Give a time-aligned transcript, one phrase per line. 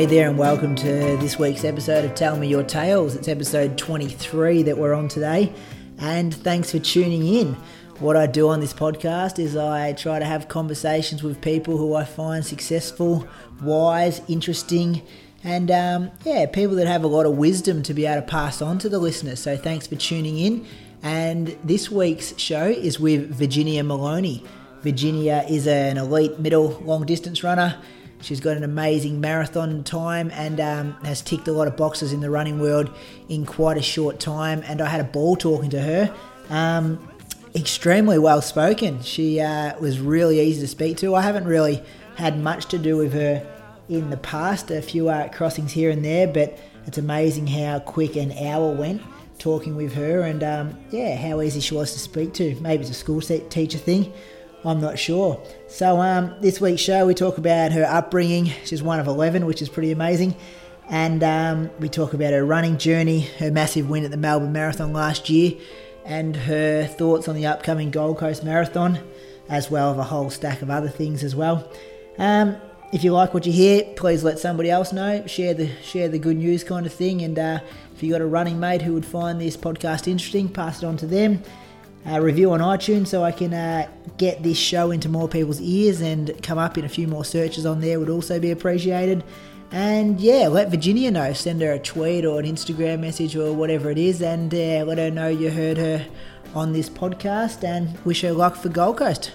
[0.00, 3.14] Hey there, and welcome to this week's episode of Tell Me Your Tales.
[3.14, 5.52] It's episode 23 that we're on today,
[5.98, 7.52] and thanks for tuning in.
[7.98, 11.92] What I do on this podcast is I try to have conversations with people who
[11.92, 13.28] I find successful,
[13.60, 15.02] wise, interesting,
[15.44, 18.62] and um, yeah, people that have a lot of wisdom to be able to pass
[18.62, 19.40] on to the listeners.
[19.40, 20.66] So thanks for tuning in.
[21.02, 24.46] And this week's show is with Virginia Moloney.
[24.80, 27.76] Virginia is an elite middle long distance runner.
[28.22, 32.20] She's got an amazing marathon time and um, has ticked a lot of boxes in
[32.20, 32.90] the running world
[33.28, 34.62] in quite a short time.
[34.66, 36.14] And I had a ball talking to her.
[36.50, 37.08] Um,
[37.54, 39.02] extremely well spoken.
[39.02, 41.14] She uh, was really easy to speak to.
[41.14, 41.82] I haven't really
[42.16, 43.46] had much to do with her
[43.88, 48.16] in the past, a few uh, crossings here and there, but it's amazing how quick
[48.16, 49.02] an hour went
[49.38, 52.54] talking with her and um, yeah, how easy she was to speak to.
[52.60, 54.12] Maybe it's a school teacher thing.
[54.64, 55.42] I'm not sure.
[55.68, 58.52] So, um, this week's show, we talk about her upbringing.
[58.64, 60.36] She's one of 11, which is pretty amazing.
[60.88, 64.92] And um, we talk about her running journey, her massive win at the Melbourne Marathon
[64.92, 65.52] last year,
[66.04, 68.98] and her thoughts on the upcoming Gold Coast Marathon,
[69.48, 71.70] as well as a whole stack of other things as well.
[72.18, 72.56] Um,
[72.92, 75.24] if you like what you hear, please let somebody else know.
[75.26, 77.22] Share the share the good news kind of thing.
[77.22, 77.60] And uh,
[77.94, 80.96] if you got a running mate who would find this podcast interesting, pass it on
[80.98, 81.42] to them
[82.06, 86.42] review on iTunes so I can uh, get this show into more people's ears and
[86.42, 89.22] come up in a few more searches on there would also be appreciated.
[89.72, 91.32] And yeah, let Virginia know.
[91.32, 94.98] Send her a tweet or an Instagram message or whatever it is, and uh, let
[94.98, 96.06] her know you heard her
[96.54, 99.32] on this podcast and wish her luck for Gold Coast.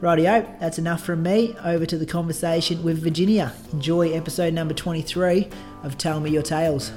[0.00, 1.54] Rightio, that's enough from me.
[1.64, 3.52] Over to the conversation with Virginia.
[3.72, 5.48] Enjoy episode number 23
[5.82, 6.92] of Tell Me Your Tales.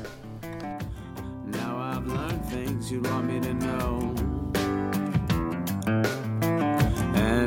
[1.46, 3.99] Now I've learned things you want me to know.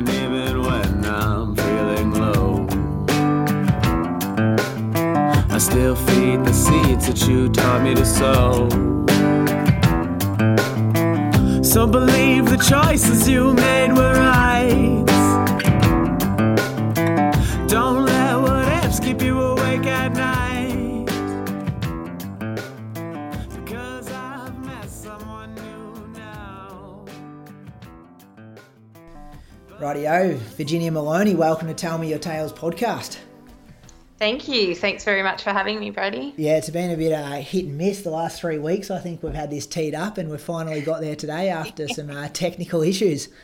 [0.09, 2.67] Even when I'm feeling low,
[5.49, 8.69] I still feed the seeds that you taught me to sow.
[11.63, 15.05] So believe the choices you made were right.
[17.67, 20.32] Don't let what ifs keep you awake at night.
[29.83, 33.17] Rightio, Virginia Moloney, welcome to Tell Me Your Tales podcast.
[34.17, 34.73] Thank you.
[34.75, 36.33] Thanks very much for having me, Brody.
[36.37, 38.89] Yeah, it's been a bit uh, hit and miss the last three weeks.
[38.89, 42.09] I think we've had this teed up and we've finally got there today after some
[42.09, 43.27] uh, technical issues.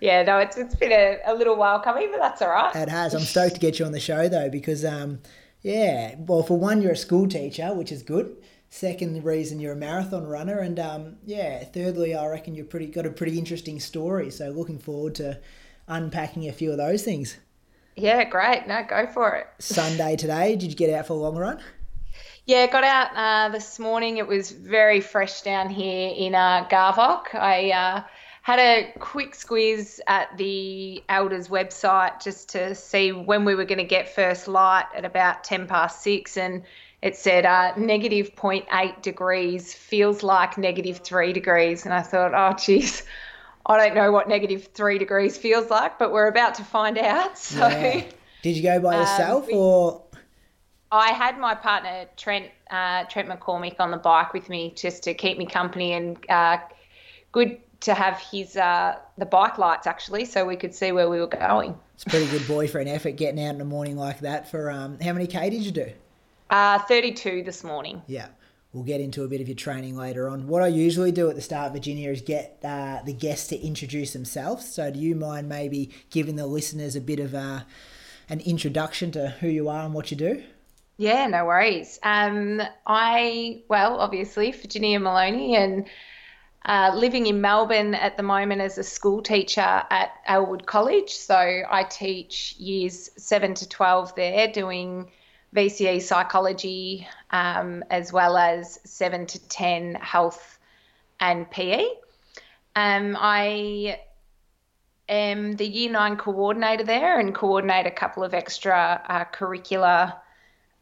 [0.00, 2.72] Yeah, no, it's it's been a, a little while coming, but that's all right.
[2.76, 3.14] It has.
[3.14, 5.18] I'm stoked to get you on the show though because, um,
[5.62, 8.36] yeah, well, for one, you're a school teacher, which is good.
[8.70, 13.06] Second reason, you're a marathon runner, and um, yeah, thirdly, I reckon you've pretty got
[13.06, 14.30] a pretty interesting story.
[14.30, 15.40] So looking forward to
[15.86, 17.38] unpacking a few of those things.
[17.96, 18.68] Yeah, great.
[18.68, 19.46] No, go for it.
[19.58, 21.60] Sunday today, did you get out for a long run?
[22.46, 24.18] Yeah, got out uh, this morning.
[24.18, 27.34] It was very fresh down here in uh, Garvoc.
[27.34, 28.02] I uh,
[28.42, 33.78] had a quick squeeze at the Elders website just to see when we were going
[33.78, 36.36] to get first light at about 10 past six.
[36.36, 36.62] And
[37.02, 41.84] it said uh, negative 0.8 degrees, feels like negative three degrees.
[41.84, 43.04] And I thought, oh, geez,
[43.66, 47.38] I don't know what negative three degrees feels like, but we're about to find out.
[47.38, 47.66] So.
[47.66, 48.04] Yeah.
[48.42, 50.02] Did you go by yourself we- or?
[50.90, 55.12] I had my partner Trent uh, Trent McCormick on the bike with me just to
[55.12, 56.58] keep me company and uh,
[57.30, 61.20] good to have his uh, the bike lights actually so we could see where we
[61.20, 61.74] were going.
[61.94, 64.50] It's a pretty good boyfriend effort getting out in the morning like that.
[64.50, 65.92] For um, how many k did you do?
[66.50, 68.02] Uh, 32 this morning.
[68.06, 68.28] Yeah,
[68.72, 70.46] we'll get into a bit of your training later on.
[70.46, 74.12] What I usually do at the start, Virginia, is get uh, the guests to introduce
[74.12, 74.66] themselves.
[74.66, 77.60] So, do you mind maybe giving the listeners a bit of uh,
[78.28, 80.42] an introduction to who you are and what you do?
[80.96, 81.98] Yeah, no worries.
[82.02, 85.86] Um, I, well, obviously, Virginia Moloney and
[86.64, 91.10] uh, living in Melbourne at the moment as a school teacher at Elwood College.
[91.10, 95.10] So I teach years 7 to 12 there, doing
[95.54, 100.58] VCE psychology um, as well as 7 to 10 health
[101.20, 101.84] and PE.
[102.76, 104.00] Um, I
[105.08, 110.14] am the year 9 coordinator there and coordinate a couple of extra uh, curricular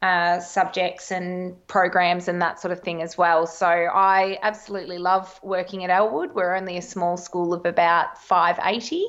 [0.03, 3.47] uh, subjects and programs and that sort of thing as well.
[3.47, 6.35] So I absolutely love working at Elwood.
[6.35, 9.07] We're only a small school of about 580.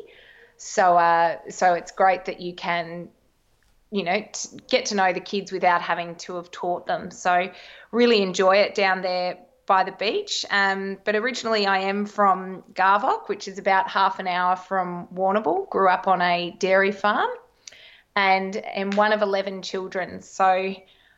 [0.57, 3.09] So, uh, so it's great that you can,
[3.91, 7.11] you know, t- get to know the kids without having to have taught them.
[7.11, 7.49] So,
[7.91, 10.45] really enjoy it down there by the beach.
[10.49, 15.69] Um, but originally, I am from Garvoc, which is about half an hour from Warrnambool.
[15.69, 17.29] Grew up on a dairy farm
[18.15, 20.21] and am one of 11 children.
[20.21, 20.73] So,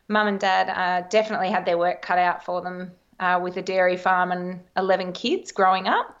[0.08, 3.62] mum and dad uh, definitely had their work cut out for them uh, with a
[3.62, 6.20] dairy farm and 11 kids growing up.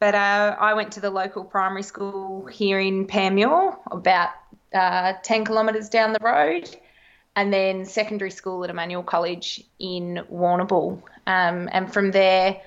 [0.00, 4.30] But uh, I went to the local primary school here in Panmure, about
[4.74, 6.68] uh, 10 kilometres down the road,
[7.36, 11.02] and then secondary school at Emmanuel College in Warrnambool.
[11.26, 12.60] Um, and from there,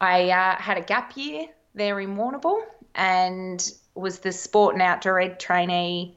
[0.00, 2.62] I uh, had a gap year there in Warrnambool
[2.94, 6.16] and was the sport and outdoor ed trainee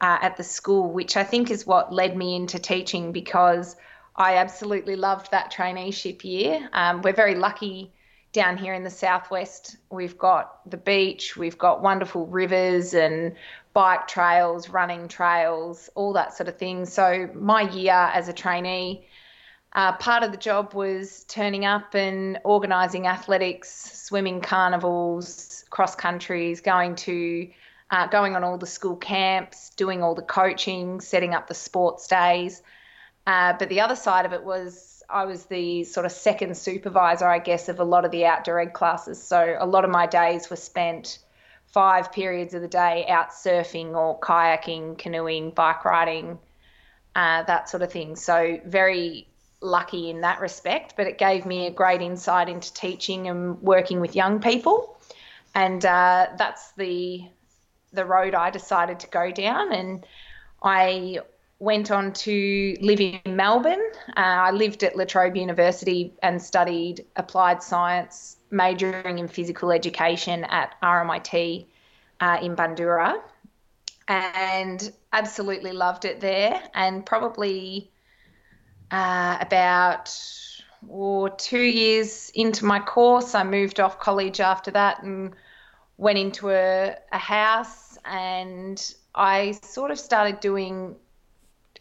[0.00, 3.76] uh, at the school, which I think is what led me into teaching because
[4.16, 6.68] I absolutely loved that traineeship year.
[6.72, 7.92] Um, we're very lucky
[8.32, 9.76] down here in the southwest.
[9.90, 13.34] We've got the beach, we've got wonderful rivers and
[13.72, 16.86] bike trails, running trails, all that sort of thing.
[16.86, 19.06] So, my year as a trainee,
[19.72, 23.70] uh, part of the job was turning up and organising athletics,
[24.02, 27.48] swimming carnivals, cross countries, going to
[27.92, 32.06] uh, going on all the school camps, doing all the coaching, setting up the sports
[32.06, 32.62] days.
[33.26, 37.26] Uh, but the other side of it was I was the sort of second supervisor,
[37.26, 39.22] I guess, of a lot of the outdoor ed classes.
[39.22, 41.18] So a lot of my days were spent
[41.66, 46.38] five periods of the day out surfing or kayaking, canoeing, bike riding,
[47.14, 48.16] uh, that sort of thing.
[48.16, 49.28] So very
[49.60, 54.00] lucky in that respect, but it gave me a great insight into teaching and working
[54.00, 54.98] with young people.
[55.54, 57.24] And uh, that's the
[57.92, 60.06] the road I decided to go down, and
[60.62, 61.18] I
[61.60, 63.84] went on to live in Melbourne.
[64.08, 70.44] Uh, I lived at La Trobe University and studied applied science, majoring in physical education
[70.44, 71.66] at RMIT
[72.20, 73.20] uh, in Bundoora,
[74.08, 76.62] and absolutely loved it there.
[76.74, 77.90] And probably
[78.90, 80.10] uh, about
[80.88, 85.34] or two years into my course, I moved off college after that and
[85.98, 90.96] went into a, a house and I sort of started doing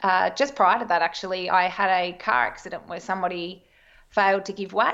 [0.01, 3.63] uh, just prior to that actually I had a car accident where somebody
[4.09, 4.93] failed to give way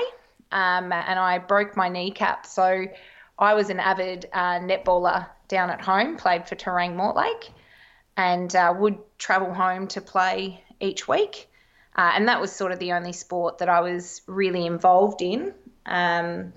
[0.52, 2.46] um, and I broke my kneecap.
[2.46, 2.86] So
[3.38, 7.52] I was an avid uh, netballer down at home played for Terang Mortlake
[8.18, 11.50] and uh, would travel home to play each week.
[11.96, 15.54] Uh, and that was sort of the only sport that I was really involved in.
[15.86, 16.54] Um,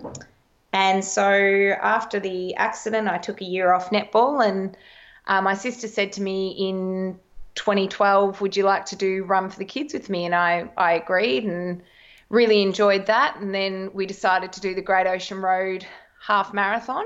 [0.72, 4.76] and so after the accident, I took a year off netball, and
[5.26, 7.18] uh, my sister said to me in
[7.58, 10.92] 2012, "Would you like to do Run for the Kids with me?" And I I
[10.92, 11.82] agreed and
[12.30, 13.36] really enjoyed that.
[13.40, 15.86] And then we decided to do the Great Ocean Road
[16.20, 17.04] half marathon.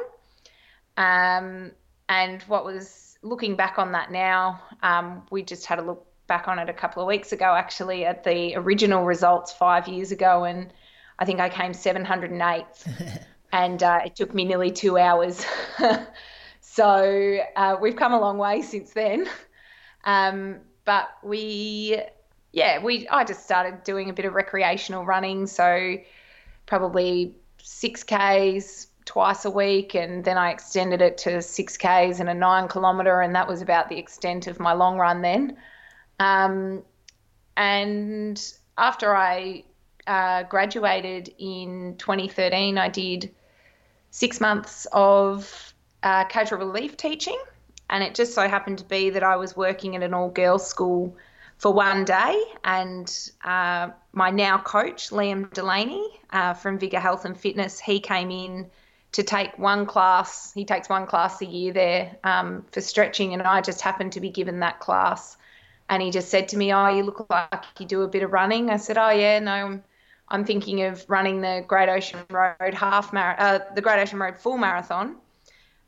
[0.97, 1.73] Um,
[2.09, 6.49] and what was looking back on that now, um, we just had a look back
[6.49, 10.44] on it a couple of weeks ago, actually, at the original results five years ago,
[10.44, 10.73] and
[11.18, 13.25] I think I came 708th.
[13.52, 15.44] and uh, it took me nearly two hours.
[16.61, 19.28] so uh, we've come a long way since then.
[20.04, 22.00] Um, but we,
[22.52, 25.97] yeah, we I just started doing a bit of recreational running, so
[26.66, 32.28] probably six k's twice a week, and then I extended it to six k's and
[32.28, 35.56] a nine kilometre, and that was about the extent of my long run then.
[36.18, 36.82] Um,
[37.56, 38.42] and
[38.78, 39.64] after I
[40.06, 43.35] uh, graduated in 2013, I did
[44.11, 47.38] six months of uh, casual relief teaching.
[47.92, 50.66] And it just so happened to be that I was working at an all girls
[50.66, 51.14] school
[51.58, 52.42] for one day.
[52.64, 58.30] And uh, my now coach, Liam Delaney uh, from Vigor Health and Fitness, he came
[58.30, 58.70] in
[59.12, 60.54] to take one class.
[60.54, 63.34] He takes one class a year there um, for stretching.
[63.34, 65.37] And I just happened to be given that class.
[65.90, 68.32] And he just said to me, Oh, you look like you do a bit of
[68.32, 68.70] running.
[68.70, 69.84] I said, Oh, yeah, no, I'm
[70.28, 74.38] I'm thinking of running the Great Ocean Road half mar- uh, the Great Ocean Road
[74.38, 75.16] full marathon.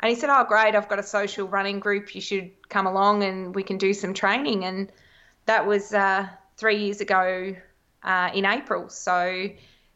[0.01, 0.75] And he said, "Oh, great!
[0.75, 2.15] I've got a social running group.
[2.15, 4.91] You should come along, and we can do some training." And
[5.47, 7.55] that was uh, three years ago
[8.03, 8.89] uh, in April.
[8.89, 9.49] So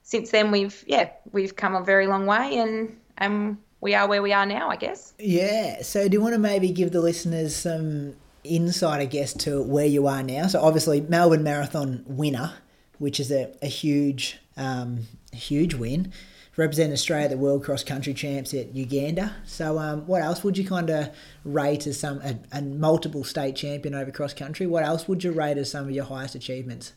[0.02, 4.22] since then, we've yeah we've come a very long way, and and we are where
[4.22, 5.12] we are now, I guess.
[5.18, 5.82] Yeah.
[5.82, 9.86] So do you want to maybe give the listeners some insight, I guess, to where
[9.86, 10.46] you are now?
[10.46, 12.54] So obviously Melbourne Marathon winner,
[12.98, 16.12] which is a, a huge um, huge win.
[16.58, 19.32] Represent Australia the World Cross Country Champs at Uganda.
[19.46, 23.54] So, um, what else would you kind of rate as some a, a multiple state
[23.54, 24.66] champion over cross country?
[24.66, 26.94] What else would you rate as some of your highest achievements?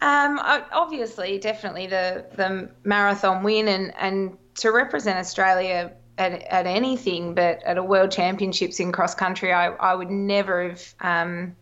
[0.00, 7.34] Um, obviously, definitely the the marathon win and and to represent Australia at, at anything,
[7.34, 11.56] but at a world championships in cross country, I, I would never have um,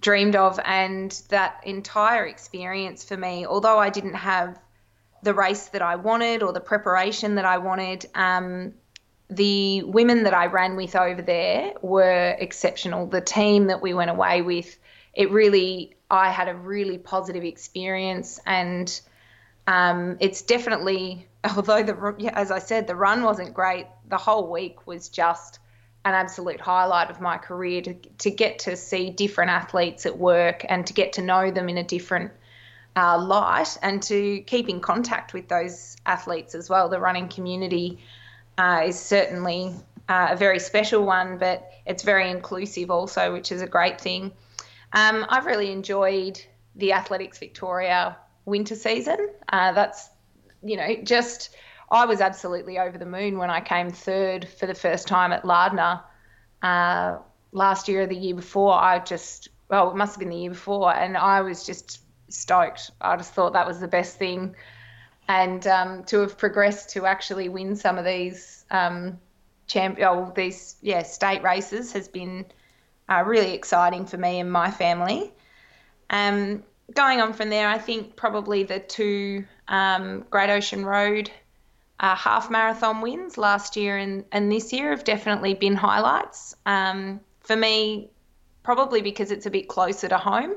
[0.00, 0.58] dreamed of.
[0.64, 4.58] And that entire experience for me, although I didn't have
[5.22, 8.74] the race that I wanted or the preparation that I wanted, um,
[9.28, 13.06] the women that I ran with over there were exceptional.
[13.06, 14.76] The team that we went away with,
[15.14, 19.00] it really, I had a really positive experience, and
[19.66, 23.86] um, it's definitely, although the as I said, the run wasn't great.
[24.08, 25.60] The whole week was just
[26.04, 30.64] an absolute highlight of my career to to get to see different athletes at work
[30.68, 32.32] and to get to know them in a different
[32.96, 36.88] uh, light and to keep in contact with those athletes as well.
[36.88, 37.98] The running community
[38.58, 39.74] uh, is certainly
[40.08, 44.32] uh, a very special one, but it's very inclusive also, which is a great thing.
[44.92, 46.40] Um, I've really enjoyed
[46.76, 49.30] the Athletics Victoria winter season.
[49.52, 50.08] Uh, that's,
[50.62, 51.54] you know, just
[51.90, 55.44] I was absolutely over the moon when I came third for the first time at
[55.44, 56.00] Lardner
[56.62, 57.18] uh,
[57.52, 58.74] last year or the year before.
[58.74, 62.90] I just, well, it must have been the year before, and I was just stoked.
[63.00, 64.54] I just thought that was the best thing.
[65.28, 69.18] And um, to have progressed to actually win some of these um,
[69.66, 72.46] champ, oh, these yeah state races has been
[73.08, 75.32] uh, really exciting for me and my family.
[76.10, 81.30] Um, going on from there, I think probably the two um, Great Ocean Road
[82.00, 86.56] uh, half marathon wins last year and, and this year have definitely been highlights.
[86.64, 88.10] Um, for me,
[88.62, 90.54] probably because it's a bit closer to home.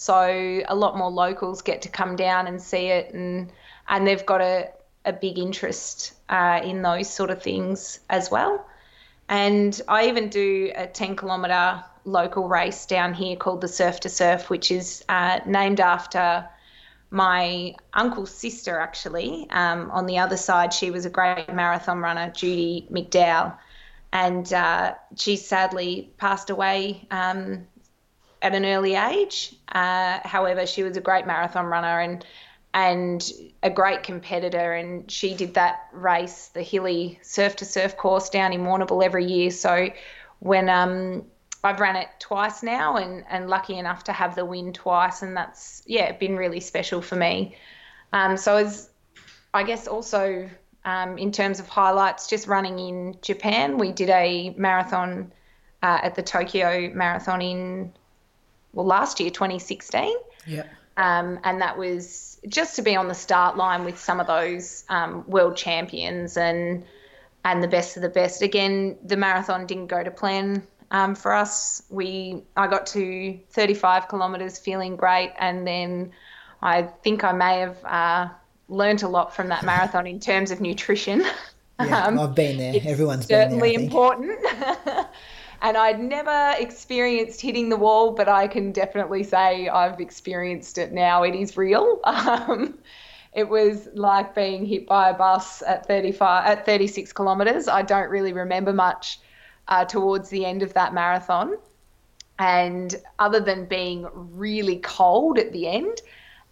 [0.00, 3.52] So a lot more locals get to come down and see it, and
[3.86, 4.70] and they've got a,
[5.04, 8.66] a big interest uh, in those sort of things as well.
[9.28, 14.08] And I even do a 10 kilometre local race down here called the Surf to
[14.08, 16.48] Surf, which is uh, named after
[17.10, 19.48] my uncle's sister, actually.
[19.50, 23.54] Um, on the other side, she was a great marathon runner, Judy McDowell.
[24.14, 27.66] And uh, she sadly passed away um,
[28.42, 29.54] at an early age.
[29.68, 32.24] Uh, however, she was a great marathon runner and
[32.72, 33.32] and
[33.62, 34.72] a great competitor.
[34.74, 39.24] And she did that race, the hilly surf to surf course down in Warrnambool every
[39.24, 39.50] year.
[39.50, 39.88] So
[40.38, 41.24] when um,
[41.64, 45.36] I've ran it twice now and, and lucky enough to have the win twice, and
[45.36, 47.56] that's yeah been really special for me.
[48.12, 48.90] Um, so as
[49.52, 50.48] I guess also
[50.84, 55.32] um, in terms of highlights, just running in Japan, we did a marathon
[55.82, 57.92] uh, at the Tokyo Marathon in
[58.72, 60.14] well last year 2016
[60.46, 60.64] yeah
[60.96, 64.84] um, and that was just to be on the start line with some of those
[64.88, 66.84] um, world champions and
[67.42, 68.42] and the best of the best.
[68.42, 71.82] Again the marathon didn't go to plan um, for us.
[71.88, 76.12] We I got to 35 kilometers feeling great and then
[76.60, 78.28] I think I may have uh,
[78.68, 81.24] learned a lot from that marathon in terms of nutrition.
[81.82, 82.74] Yeah, um, I've been there.
[82.84, 84.38] Everyone's certainly been there, important.
[85.62, 90.92] and I'd never experienced hitting the wall, but I can definitely say I've experienced it
[90.92, 91.22] now.
[91.22, 92.00] It is real.
[92.30, 92.78] Um,
[93.32, 97.68] it was like being hit by a bus at 35 at 36 kilometers.
[97.68, 99.20] I don't really remember much
[99.68, 101.56] uh, towards the end of that marathon,
[102.40, 106.00] and other than being really cold at the end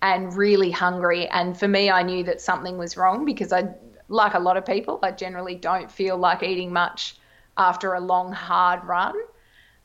[0.02, 3.74] and really hungry, and for me, I knew that something was wrong because I,
[4.08, 7.16] like a lot of people, I generally don't feel like eating much
[7.58, 9.14] after a long, hard run.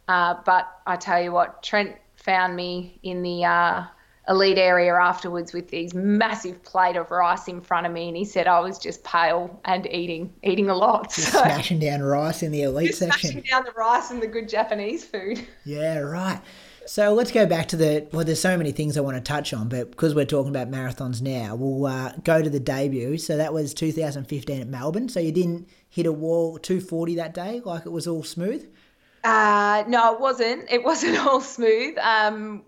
[0.08, 3.86] Uh, but I tell you what, Trent found me in the uh,
[4.30, 8.25] elite area afterwards with these massive plate of rice in front of me, and he
[8.25, 11.12] said I was just pale and eating eating a lot.
[11.12, 13.32] So, smashing down rice in the elite section.
[13.32, 15.46] Smashing down the rice and the good Japanese food.
[15.65, 16.42] Yeah, right.
[16.86, 18.08] So let's go back to the.
[18.12, 20.70] Well, there's so many things I want to touch on, but because we're talking about
[20.70, 23.18] marathons now, we'll uh, go to the debut.
[23.18, 25.08] So that was 2015 at Melbourne.
[25.08, 28.67] So you didn't hit a wall 240 that day, like it was all smooth?
[29.23, 30.65] Uh, no, it wasn't.
[30.71, 31.95] It wasn't all smooth.
[32.00, 32.63] Um,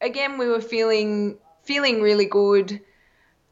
[0.00, 2.80] again, we were feeling feeling really good,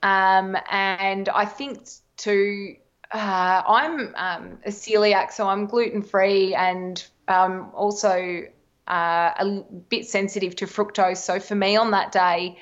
[0.02, 2.76] um, and I think too.
[3.10, 8.44] Uh, I'm um, a celiac, so I'm gluten free, and um, also
[8.88, 11.18] uh, a bit sensitive to fructose.
[11.18, 12.56] So for me on that day,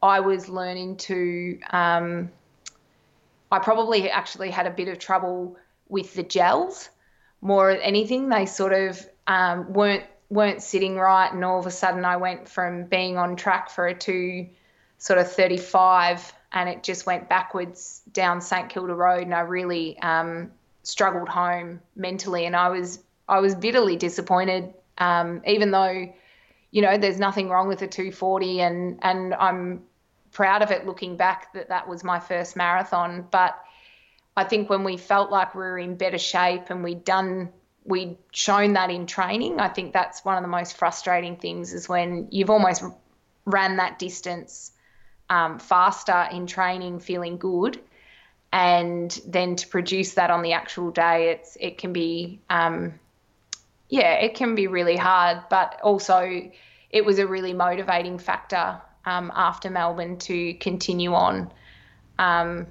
[0.00, 1.58] I was learning to.
[1.70, 2.30] Um,
[3.50, 5.56] I probably actually had a bit of trouble
[5.88, 6.90] with the gels
[7.40, 8.28] more than anything.
[8.28, 12.48] They sort of um, weren't weren't sitting right, and all of a sudden I went
[12.48, 14.48] from being on track for a two
[14.98, 19.98] sort of 35 and it just went backwards down St Kilda Road, and I really
[20.00, 20.50] um,
[20.82, 26.12] struggled home mentally, and I was I was bitterly disappointed, um, even though
[26.70, 29.82] you know there's nothing wrong with a 240, and and I'm
[30.32, 33.58] proud of it looking back that that was my first marathon, but
[34.36, 37.52] I think when we felt like we were in better shape and we'd done
[37.86, 41.88] we'd shown that in training, I think that's one of the most frustrating things is
[41.88, 42.82] when you've almost
[43.44, 44.72] ran that distance
[45.30, 47.80] um, faster in training, feeling good,
[48.52, 52.98] and then to produce that on the actual day, it's it can be, um,
[53.88, 55.44] yeah, it can be really hard.
[55.48, 56.50] But also,
[56.90, 61.52] it was a really motivating factor um, after Melbourne to continue on.
[62.18, 62.66] Um,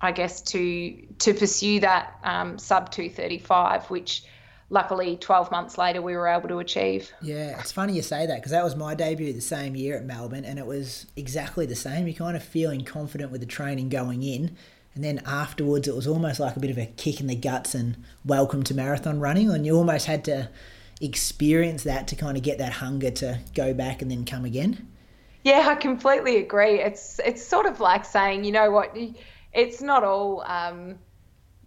[0.00, 4.24] I guess to to pursue that um, sub 235, which
[4.70, 7.12] luckily 12 months later we were able to achieve.
[7.20, 10.04] Yeah, it's funny you say that because that was my debut the same year at
[10.04, 12.06] Melbourne and it was exactly the same.
[12.06, 14.56] You're kind of feeling confident with the training going in.
[14.94, 17.74] And then afterwards, it was almost like a bit of a kick in the guts
[17.74, 19.50] and welcome to marathon running.
[19.50, 20.48] And you almost had to
[21.00, 24.88] experience that to kind of get that hunger to go back and then come again.
[25.44, 26.80] Yeah, I completely agree.
[26.80, 28.94] It's it's sort of like saying, you know what,
[29.52, 30.98] it's not all um,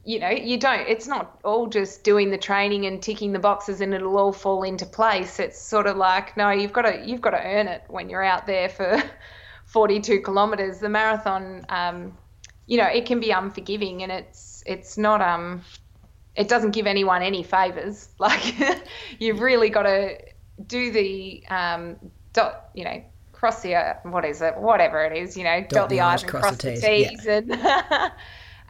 [0.06, 3.80] you know, you don't, it's not all just doing the training and ticking the boxes
[3.80, 5.40] and it'll all fall into place.
[5.40, 8.24] It's sort of like, no, you've got to, you've got to earn it when you're
[8.24, 9.02] out there for
[9.66, 10.80] 42 kilometers.
[10.80, 12.18] The marathon, um,
[12.66, 15.64] you know, it can be unforgiving and it's, it's not, um,
[16.36, 18.10] it doesn't give anyone any favors.
[18.20, 18.56] Like
[19.20, 20.18] you've really got to
[20.68, 21.96] do the, um,
[22.34, 23.04] dot, you know,
[23.44, 26.22] cross the, uh, what is it, whatever it is, you know, dot, dot the, I's
[26.22, 27.82] and cross the T's, T's yeah.
[27.90, 28.12] and,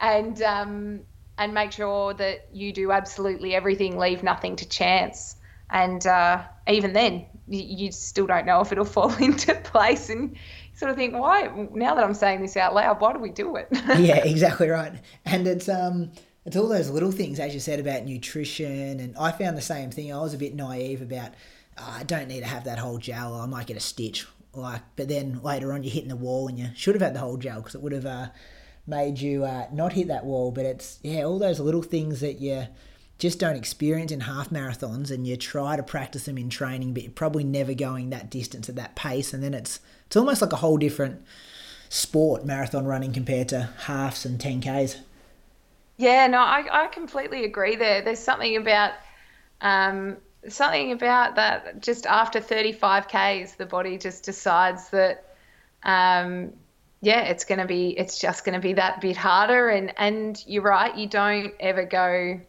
[0.00, 1.00] and, um,
[1.38, 5.36] and make sure that you do absolutely everything, leave nothing to chance.
[5.70, 10.10] And uh, even then, you, you still don't know if it'll fall into place.
[10.10, 10.36] And
[10.74, 11.68] sort of think, why?
[11.72, 13.68] Now that I'm saying this out loud, why do we do it?
[13.96, 14.92] yeah, exactly right.
[15.24, 16.10] And it's um,
[16.44, 18.98] it's all those little things, as you said about nutrition.
[18.98, 20.12] And I found the same thing.
[20.12, 21.30] I was a bit naive about.
[21.78, 23.34] Oh, I don't need to have that whole gel.
[23.34, 24.26] I might get a stitch.
[24.56, 27.20] Like, but then later on, you're hitting the wall, and you should have had the
[27.20, 28.06] whole gel because it would have.
[28.06, 28.28] Uh,
[28.86, 30.50] made you uh, not hit that wall.
[30.50, 32.66] But it's yeah, all those little things that you
[33.18, 37.02] just don't experience in half marathons, and you try to practice them in training, but
[37.02, 40.52] you're probably never going that distance at that pace, and then it's it's almost like
[40.52, 41.22] a whole different
[41.88, 44.98] sport marathon running compared to halves and 10ks.
[45.96, 48.02] Yeah, no, I, I completely agree there.
[48.02, 48.94] There's something about
[49.60, 50.16] um,
[50.48, 55.34] something about that just after 35ks, the body just decides that
[55.82, 56.52] um,
[57.04, 59.68] yeah, it's going to be, it's just going to be that bit harder.
[59.68, 62.40] And, and you're right, you don't ever go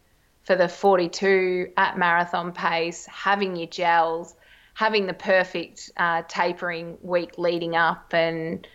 [0.43, 4.33] for the 42 at marathon pace, having your gels,
[4.73, 8.65] having the perfect uh, tapering week leading up and,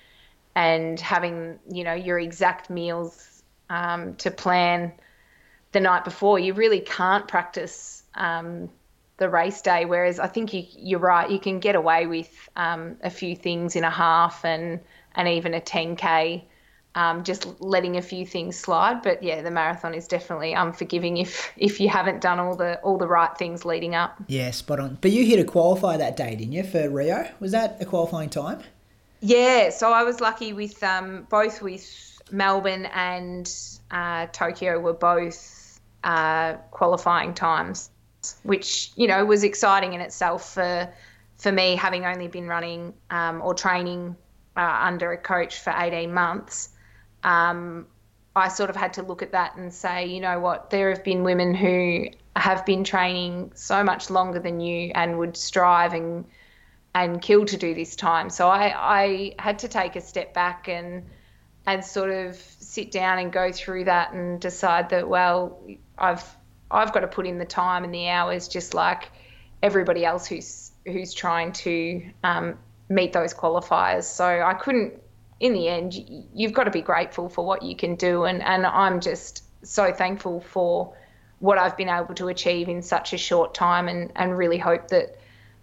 [0.55, 4.93] and having, you know, your exact meals um, to plan
[5.73, 6.39] the night before.
[6.39, 8.69] You really can't practice um,
[9.21, 9.85] the race day.
[9.85, 13.77] Whereas I think you, you're right, you can get away with um, a few things
[13.77, 14.81] in a half and,
[15.15, 16.43] and even a 10k
[16.95, 19.03] um, just letting a few things slide.
[19.03, 22.99] But yeah the marathon is definitely unforgiving if if you haven't done all the all
[22.99, 24.21] the right things leading up.
[24.27, 24.99] Yeah spot on.
[25.01, 27.29] But you hit a qualify that day didn't you for rio?
[27.39, 28.61] Was that a qualifying time?
[29.21, 33.53] Yeah so i was lucky with um, both with melbourne and
[33.91, 37.91] uh, tokyo were both uh, qualifying times
[38.43, 40.93] which you know was exciting in itself for
[41.39, 44.15] for me having only been running um, or training
[44.57, 46.69] uh, under a coach for 18 months,
[47.25, 47.87] um,
[48.37, 51.03] I sort of had to look at that and say, you know what, there have
[51.03, 56.27] been women who have been training so much longer than you and would strive and
[56.95, 58.31] and kill to do this time.
[58.31, 61.05] So I, I had to take a step back and
[61.67, 65.61] and sort of sit down and go through that and decide that well,
[65.99, 66.25] I've
[66.71, 69.11] I've got to put in the time and the hours just like
[69.63, 74.05] everybody else who's who's trying to um, meet those qualifiers.
[74.05, 74.95] So I couldn't,
[75.39, 75.95] in the end,
[76.35, 78.25] you've got to be grateful for what you can do.
[78.25, 80.95] And, and I'm just so thankful for
[81.39, 84.89] what I've been able to achieve in such a short time and, and really hope
[84.89, 85.19] that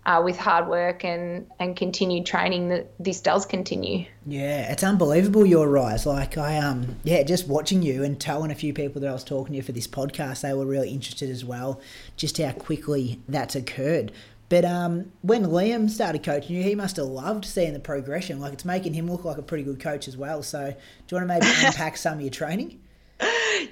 [0.07, 4.05] uh, with hard work and, and continued training that this does continue.
[4.25, 6.05] Yeah, it's unbelievable your rise.
[6.05, 9.25] Like I um yeah, just watching you and telling a few people that I was
[9.25, 11.81] talking to for this podcast, they were really interested as well,
[12.15, 14.13] just how quickly that's occurred.
[14.49, 18.39] But um, when Liam started coaching you, he must have loved seeing the progression.
[18.39, 20.41] Like it's making him look like a pretty good coach as well.
[20.41, 22.79] So do you want to maybe unpack some of your training?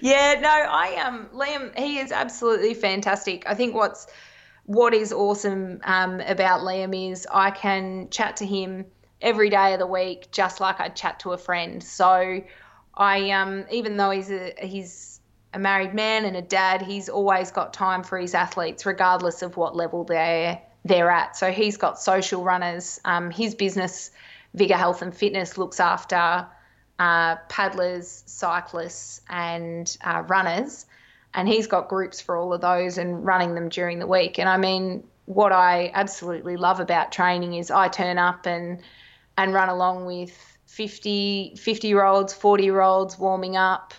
[0.02, 3.44] Yeah, no, I um Liam, he is absolutely fantastic.
[3.48, 4.08] I think what's
[4.66, 8.86] what is awesome um, about Liam is I can chat to him
[9.22, 11.84] every day of the week, just like I'd chat to a friend.
[11.84, 12.42] So
[12.96, 15.20] I um even though he's a he's
[15.54, 19.58] a married man and a dad, he's always got time for his athletes, regardless of
[19.58, 21.36] what level they're they're at.
[21.36, 23.00] So he's got social runners.
[23.06, 24.12] Um, his business,
[24.54, 26.46] Vigor Health and Fitness, looks after
[27.00, 30.86] uh, paddlers, cyclists, and uh, runners,
[31.36, 34.40] and he's got groups for all of those and running them during the week.
[34.40, 38.82] And I mean, what I absolutely love about training is I turn up and
[39.38, 40.32] and run along with
[40.68, 43.94] 50 50 year olds, 40 year olds warming up.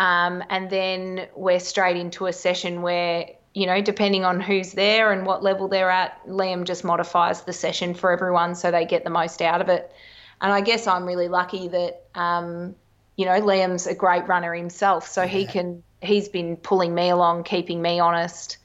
[0.00, 5.12] Um, and then we're straight into a session where, you know, depending on who's there
[5.12, 9.04] and what level they're at, Liam just modifies the session for everyone so they get
[9.04, 9.92] the most out of it.
[10.40, 12.74] And I guess I'm really lucky that, um,
[13.16, 15.28] you know, Liam's a great runner himself, so yeah.
[15.28, 15.82] he can.
[16.02, 18.58] He's been pulling me along, keeping me honest,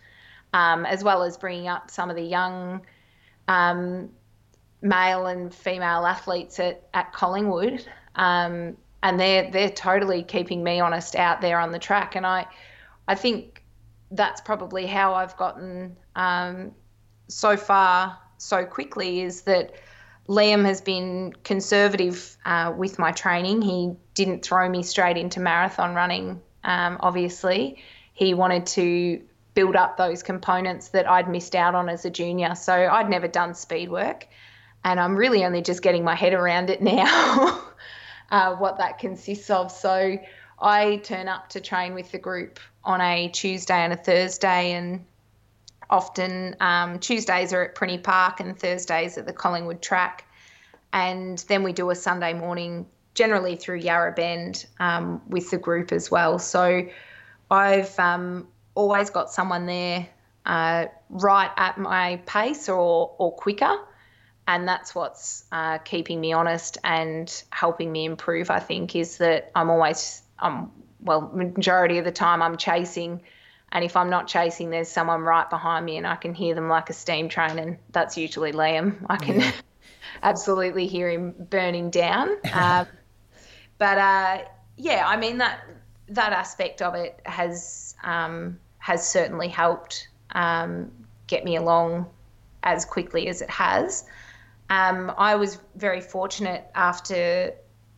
[0.54, 2.82] um, as well as bringing up some of the young
[3.48, 4.10] um,
[4.82, 7.86] male and female athletes at, at Collingwood.
[8.16, 12.16] Um, and they're they're totally keeping me honest out there on the track.
[12.16, 12.48] And I
[13.08, 13.64] I think
[14.12, 16.72] that's probably how I've gotten um,
[17.28, 19.74] so far so quickly is that
[20.28, 23.62] Liam has been conservative uh, with my training.
[23.62, 26.42] He didn't throw me straight into marathon running.
[26.66, 27.78] Um, obviously,
[28.14, 29.22] he wanted to
[29.54, 32.56] build up those components that I'd missed out on as a junior.
[32.56, 34.28] So I'd never done speed work,
[34.84, 37.64] and I'm really only just getting my head around it now.
[38.32, 39.72] uh, what that consists of.
[39.72, 40.18] So
[40.60, 45.06] I turn up to train with the group on a Tuesday and a Thursday, and
[45.90, 50.26] often um, Tuesdays are at Prinny Park and Thursdays at the Collingwood track.
[50.94, 55.92] And then we do a Sunday morning, generally through Yarra Bend, um, with the group
[55.92, 56.38] as well.
[56.38, 56.88] So
[57.50, 60.08] I've um, always got someone there
[60.46, 63.78] uh, right at my pace or, or quicker
[64.48, 68.50] and that's what's uh, keeping me honest and helping me improve.
[68.52, 73.22] I think is that I'm always um well majority of the time I'm chasing,
[73.72, 76.70] and if I'm not chasing, there's someone right behind me, and I can hear them
[76.70, 79.06] like a steam train, and that's usually Liam.
[79.10, 79.52] I can yeah.
[80.24, 82.30] absolutely hear him burning down.
[82.54, 82.88] Um,
[83.78, 84.44] but uh,
[84.78, 85.62] yeah, I mean that
[86.10, 90.92] that aspect of it has um, has certainly helped um,
[91.28, 92.08] get me along
[92.64, 94.06] as quickly as it has.
[94.70, 97.54] Um, I was very fortunate after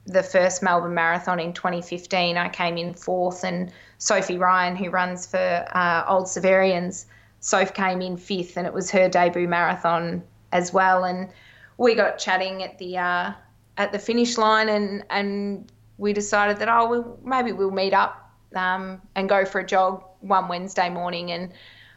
[0.05, 2.37] the first Melbourne Marathon in 2015.
[2.37, 7.05] I came in fourth, and Sophie Ryan, who runs for uh, Old Xaverians,
[7.39, 11.03] Soph came in fifth, and it was her debut marathon as well.
[11.03, 11.29] And
[11.77, 13.31] we got chatting at the uh,
[13.77, 18.31] at the finish line, and and we decided that oh, well, maybe we'll meet up
[18.55, 21.31] um, and go for a jog one Wednesday morning.
[21.31, 21.51] And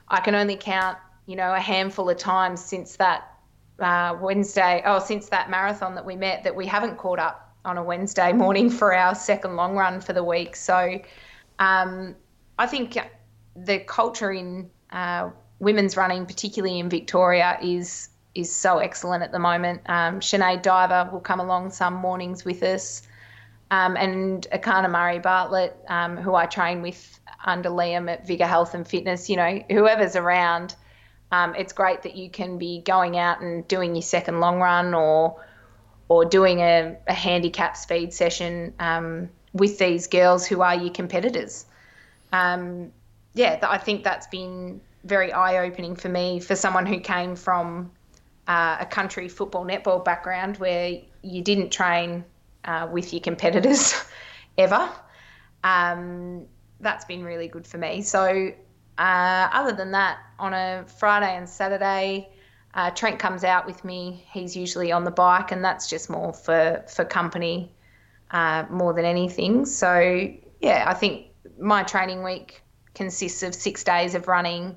[0.09, 3.35] I can only count, you know, a handful of times since that
[3.79, 7.79] uh, Wednesday, oh, since that marathon that we met, that we haven't caught up on
[7.79, 10.57] a Wednesday morning for our second long run for the week.
[10.57, 11.01] So
[11.59, 12.14] um,
[12.59, 12.99] I think
[13.57, 19.38] the culture in uh, women's running, particularly in Victoria, is is so excellent at the
[19.38, 19.83] moment.
[19.87, 23.03] Um, Sinead Diver will come along some mornings with us,
[23.71, 28.75] um, and Akana Murray Bartlett, um, who I train with under Liam at Vigor Health
[28.75, 29.29] and Fitness.
[29.29, 30.75] You know, whoever's around
[31.33, 34.95] um, it's great that you can be going out and doing your second long run
[34.95, 35.45] or
[36.09, 41.66] or doing a, a handicap speed session um, with these girls who are your competitors.
[42.33, 42.90] Um,
[43.35, 47.93] yeah, I think that's been very eye opening for me for someone who came from
[48.46, 52.24] uh, a country football netball background where you didn't train
[52.64, 53.94] uh, with your competitors
[54.59, 54.90] ever.
[55.62, 56.46] Um,
[56.81, 58.03] that's been really good for me.
[58.03, 58.53] So
[58.98, 62.29] uh, other than that, on a Friday and Saturday,
[62.74, 64.24] uh, Trent comes out with me.
[64.33, 67.72] He's usually on the bike, and that's just more for for company
[68.31, 69.66] uh, more than anything.
[69.66, 71.26] So yeah, I think
[71.59, 72.62] my training week
[72.94, 74.76] consists of six days of running,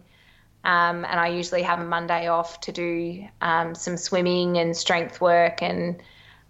[0.63, 5.19] um, and I usually have a Monday off to do um, some swimming and strength
[5.19, 5.62] work.
[5.62, 6.02] And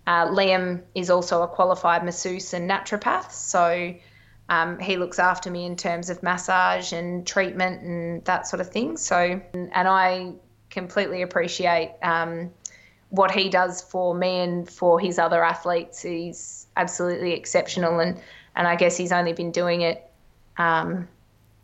[0.06, 3.94] uh, Liam is also a qualified masseuse and naturopath, so
[4.50, 8.70] um, he looks after me in terms of massage and treatment and that sort of
[8.70, 8.98] thing.
[8.98, 10.34] So, and I
[10.70, 12.52] completely appreciate um,
[13.10, 16.02] what he does for me and for his other athletes.
[16.02, 18.20] He's absolutely exceptional, and
[18.56, 20.12] and I guess he's only been doing it,
[20.58, 21.08] um,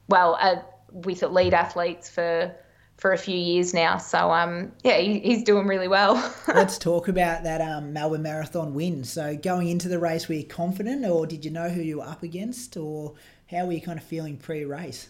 [0.07, 0.55] well, uh,
[0.91, 2.55] with elite athletes for
[2.99, 3.97] for a few years now.
[3.97, 6.15] So um, yeah, he, he's doing really well.
[6.47, 9.05] Let's talk about that um, Melbourne Marathon win.
[9.05, 12.05] So going into the race, were you confident, or did you know who you were
[12.05, 13.13] up against, or
[13.49, 15.09] how were you kind of feeling pre-race?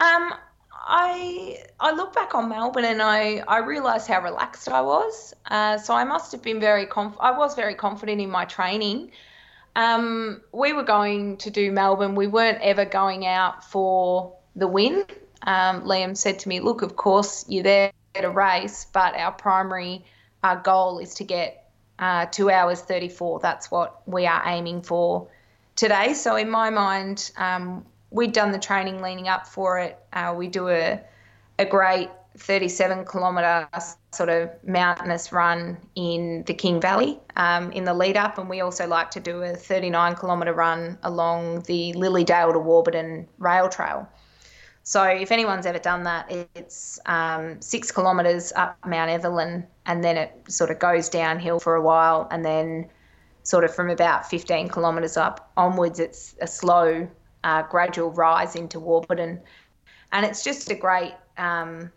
[0.00, 0.34] Um,
[0.82, 5.34] I I look back on Melbourne and I I realised how relaxed I was.
[5.46, 9.12] Uh, so I must have been very conf- I was very confident in my training.
[9.76, 12.14] Um, we were going to do Melbourne.
[12.14, 15.04] We weren't ever going out for the win.
[15.46, 20.04] Um, Liam said to me, "Look, of course you're there to race, but our primary
[20.42, 23.40] uh, goal is to get uh, two hours 34.
[23.40, 25.28] That's what we are aiming for
[25.76, 29.98] today." So in my mind, um, we'd done the training leaning up for it.
[30.12, 31.00] Uh, we do a
[31.58, 32.08] a great
[32.38, 33.68] 37 kilometre
[34.12, 38.60] sort of mountainous run in the King Valley um, in the lead up, and we
[38.60, 44.08] also like to do a 39 kilometre run along the Lilydale to Warburton rail trail.
[44.90, 46.26] So if anyone's ever done that,
[46.56, 51.76] it's um, six kilometres up Mount Evelyn, and then it sort of goes downhill for
[51.76, 52.90] a while, and then
[53.44, 57.08] sort of from about 15 kilometres up onwards, it's a slow,
[57.44, 59.40] uh, gradual rise into Warburton,
[60.10, 61.92] and it's just a great um,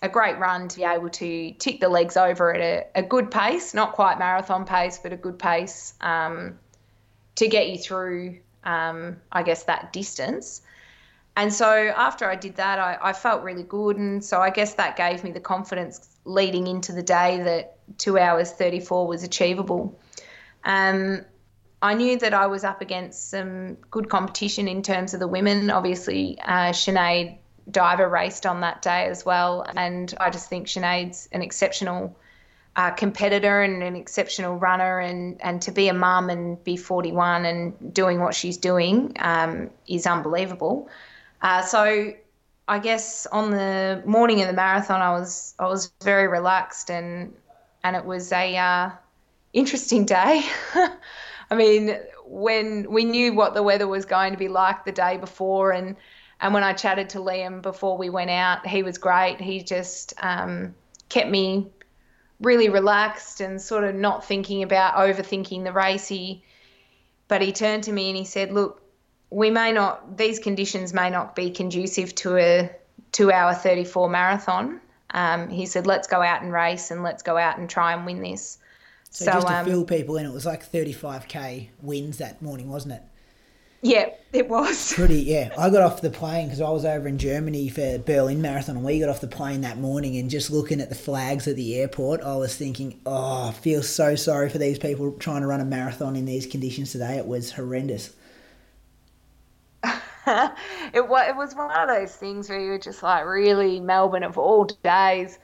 [0.00, 3.32] a great run to be able to tick the legs over at a, a good
[3.32, 6.56] pace, not quite marathon pace, but a good pace um,
[7.34, 10.62] to get you through, um, I guess, that distance.
[11.38, 13.96] And so after I did that, I, I, felt really good.
[13.96, 18.18] And so I guess that gave me the confidence leading into the day that two
[18.18, 19.96] hours 34 was achievable.
[20.64, 21.24] Um,
[21.80, 25.70] I knew that I was up against some good competition in terms of the women.
[25.70, 27.38] Obviously, uh, Sinead
[27.70, 29.64] Diver raced on that day as well.
[29.76, 32.18] And I just think Sinead's an exceptional
[32.74, 34.98] uh, competitor and an exceptional runner.
[34.98, 39.70] And, and to be a mum and be 41 and doing what she's doing um,
[39.86, 40.88] is unbelievable.
[41.40, 42.12] Uh, so
[42.66, 47.34] I guess on the morning of the marathon, I was I was very relaxed and
[47.82, 48.90] and it was a uh,
[49.52, 50.44] interesting day.
[51.50, 55.16] I mean, when we knew what the weather was going to be like the day
[55.16, 55.96] before, and
[56.40, 59.40] and when I chatted to Liam before we went out, he was great.
[59.40, 60.74] He just um,
[61.08, 61.68] kept me
[62.40, 66.06] really relaxed and sort of not thinking about overthinking the race.
[66.06, 66.44] He,
[67.26, 68.82] but he turned to me and he said, "Look,
[69.30, 72.70] we may not; these conditions may not be conducive to a
[73.12, 77.58] two-hour 34 marathon." Um, he said, "Let's go out and race and let's go out
[77.58, 78.58] and try and win this."
[79.10, 82.68] So, so just to um, fill people in, it was like 35k wins that morning,
[82.68, 83.02] wasn't it?
[83.80, 84.92] Yeah, it was.
[84.96, 85.50] Pretty, yeah.
[85.56, 88.84] I got off the plane because I was over in Germany for Berlin Marathon, and
[88.84, 91.76] we got off the plane that morning and just looking at the flags at the
[91.76, 95.60] airport, I was thinking, oh, I feel so sorry for these people trying to run
[95.60, 97.16] a marathon in these conditions today.
[97.16, 98.10] It was horrendous.
[100.92, 104.24] it, was, it was one of those things where you were just like, really, Melbourne
[104.24, 105.38] of all days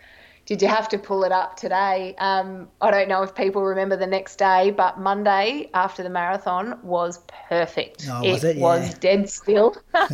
[0.47, 2.15] did you have to pull it up today?
[2.19, 6.79] Um, I don't know if people remember the next day, but Monday after the marathon
[6.83, 8.07] was perfect.
[8.11, 8.63] Oh, was it, it yeah.
[8.63, 9.77] was dead still.
[9.95, 10.11] and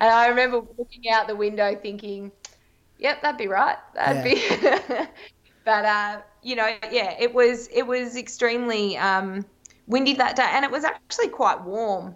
[0.00, 2.32] I remember looking out the window thinking,
[2.98, 3.78] yep, that'd be right.
[3.94, 4.78] That'd yeah.
[4.78, 5.10] be.
[5.64, 9.46] but uh, you know, yeah, it was it was extremely um,
[9.86, 12.14] windy that day, and it was actually quite warm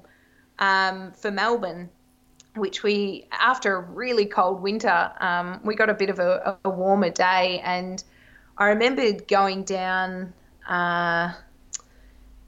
[0.58, 1.90] um, for Melbourne
[2.56, 6.70] which we, after a really cold winter, um, we got a bit of a, a,
[6.70, 7.60] warmer day.
[7.62, 8.02] And
[8.58, 10.32] I remembered going down
[10.68, 11.32] uh,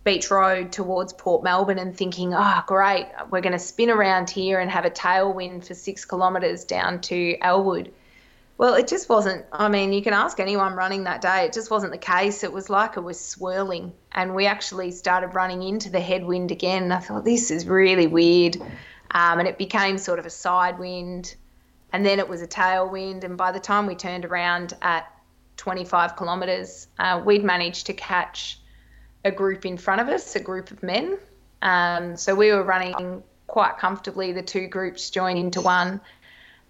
[0.05, 4.59] Beach Road towards Port Melbourne and thinking, oh, great, we're going to spin around here
[4.61, 7.93] and have a tailwind for six kilometres down to Elwood.
[8.59, 9.47] Well, it just wasn't.
[9.53, 12.45] I mean, you can ask anyone running that day, it just wasn't the case.
[12.45, 13.93] It was like it was swirling.
[14.13, 16.93] And we actually started running into the headwind again.
[16.93, 18.57] I thought, this is really weird
[19.13, 21.35] um, and it became sort of a side wind,
[21.93, 23.25] and then it was a tailwind.
[23.25, 25.11] And by the time we turned around at
[25.57, 28.61] 25 kilometres, uh, we'd managed to catch
[29.25, 31.19] a group in front of us, a group of men.
[31.63, 34.33] Um, so we were running quite comfortably.
[34.33, 36.01] The two groups joined into one,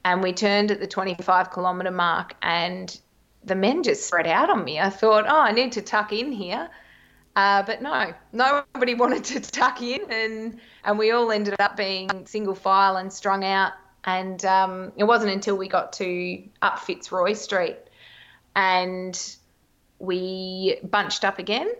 [0.08, 2.98] and we turned at the 25 kilometre mark, and
[3.44, 4.80] the men just spread out on me.
[4.80, 6.70] I thought, oh, I need to tuck in here.
[7.36, 12.26] Uh, but no, nobody wanted to tuck in, and and we all ended up being
[12.26, 13.72] single file and strung out.
[14.04, 17.76] And um, it wasn't until we got to up Fitzroy Street,
[18.56, 19.36] and
[19.98, 21.70] we bunched up again,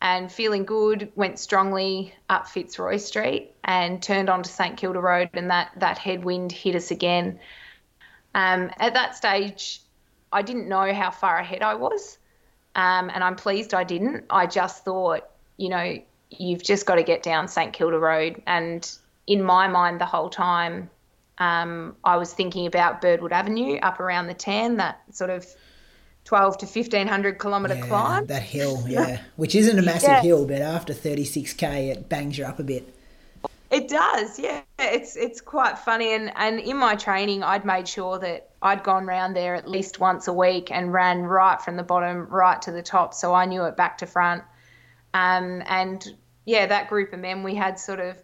[0.00, 5.50] and feeling good, went strongly up Fitzroy Street and turned onto St Kilda Road, and
[5.50, 7.40] that that headwind hit us again.
[8.34, 9.80] Um, at that stage,
[10.32, 12.18] I didn't know how far ahead I was.
[12.74, 14.24] Um, and I'm pleased I didn't.
[14.30, 15.96] I just thought, you know,
[16.30, 18.42] you've just got to get down St Kilda Road.
[18.46, 18.90] And
[19.28, 20.90] in my mind, the whole time,
[21.38, 25.46] um, I was thinking about Birdwood Avenue up around the Tan, that sort of
[26.24, 28.26] 12 to 1500 kilometre Yeah, climb.
[28.26, 30.20] that hill, yeah, which isn't a massive Yeah.
[30.22, 32.92] hill, but after 36k, it bangs you up a bit.
[33.74, 34.62] It does, yeah.
[34.78, 39.04] It's it's quite funny, and and in my training, I'd made sure that I'd gone
[39.04, 42.70] round there at least once a week and ran right from the bottom right to
[42.70, 44.44] the top, so I knew it back to front.
[45.12, 46.06] Um, and
[46.44, 48.16] yeah, that group of men, we had sort of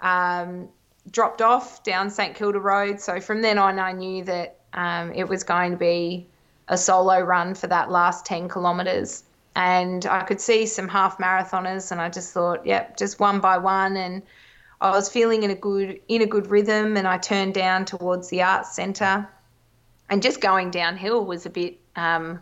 [0.00, 0.68] um,
[1.08, 3.00] dropped off down St Kilda Road.
[3.00, 6.26] So from then on, I knew that um, it was going to be
[6.66, 9.22] a solo run for that last 10 kilometres.
[9.54, 13.58] And I could see some half marathoners, and I just thought, yep, just one by
[13.58, 13.96] one.
[13.96, 14.22] And
[14.80, 18.28] I was feeling in a good in a good rhythm, and I turned down towards
[18.28, 19.28] the arts centre,
[20.10, 22.40] and just going downhill was a bit um,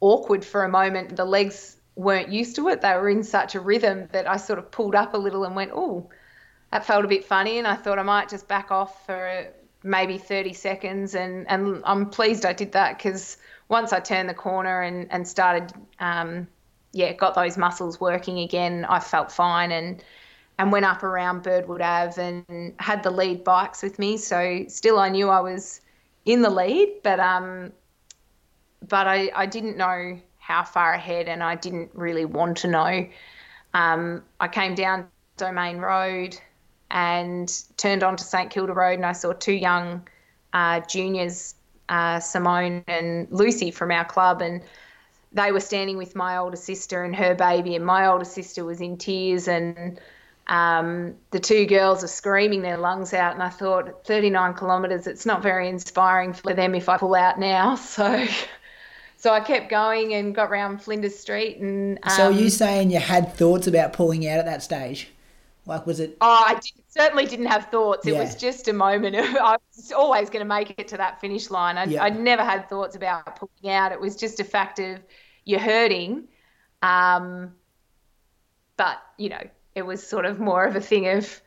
[0.00, 1.16] awkward for a moment.
[1.16, 4.58] The legs weren't used to it; they were in such a rhythm that I sort
[4.58, 6.10] of pulled up a little and went, "Oh,
[6.72, 9.46] that felt a bit funny," and I thought I might just back off for
[9.82, 13.36] maybe 30 seconds, and and I'm pleased I did that because
[13.68, 16.48] once I turned the corner and and started, um,
[16.92, 19.70] yeah, got those muscles working again, I felt fine.
[19.70, 20.02] And
[20.60, 24.18] and went up around Birdwood Ave and had the lead bikes with me.
[24.18, 25.80] So still, I knew I was
[26.26, 27.72] in the lead, but um,
[28.86, 33.06] but I, I didn't know how far ahead, and I didn't really want to know.
[33.72, 36.38] Um, I came down Domain Road
[36.90, 40.06] and turned onto St Kilda Road, and I saw two young
[40.52, 41.54] uh, juniors,
[41.88, 44.60] uh, Simone and Lucy from our club, and
[45.32, 48.82] they were standing with my older sister and her baby, and my older sister was
[48.82, 49.98] in tears, and
[50.50, 53.34] um, the two girls are screaming their lungs out.
[53.34, 57.38] And I thought, 39 kilometres, it's not very inspiring for them if I pull out
[57.38, 57.76] now.
[57.90, 58.26] So,
[59.16, 61.58] so I kept going and got round Flinders Street.
[61.58, 65.08] And um, So are you saying you had thoughts about pulling out at that stage?
[65.66, 66.16] Like, was it?
[66.20, 68.06] Oh, I did, certainly didn't have thoughts.
[68.06, 68.20] It Yeah.
[68.20, 71.50] was just a moment of I was always going to make it to that finish
[71.50, 71.76] line.
[71.78, 72.02] I, Yeah.
[72.02, 73.92] I never had thoughts about pulling out.
[73.92, 74.98] It was just a fact of
[75.44, 76.28] you're hurting,
[76.82, 77.54] um,
[78.76, 79.42] but you know
[79.74, 81.40] it was sort of more of a thing of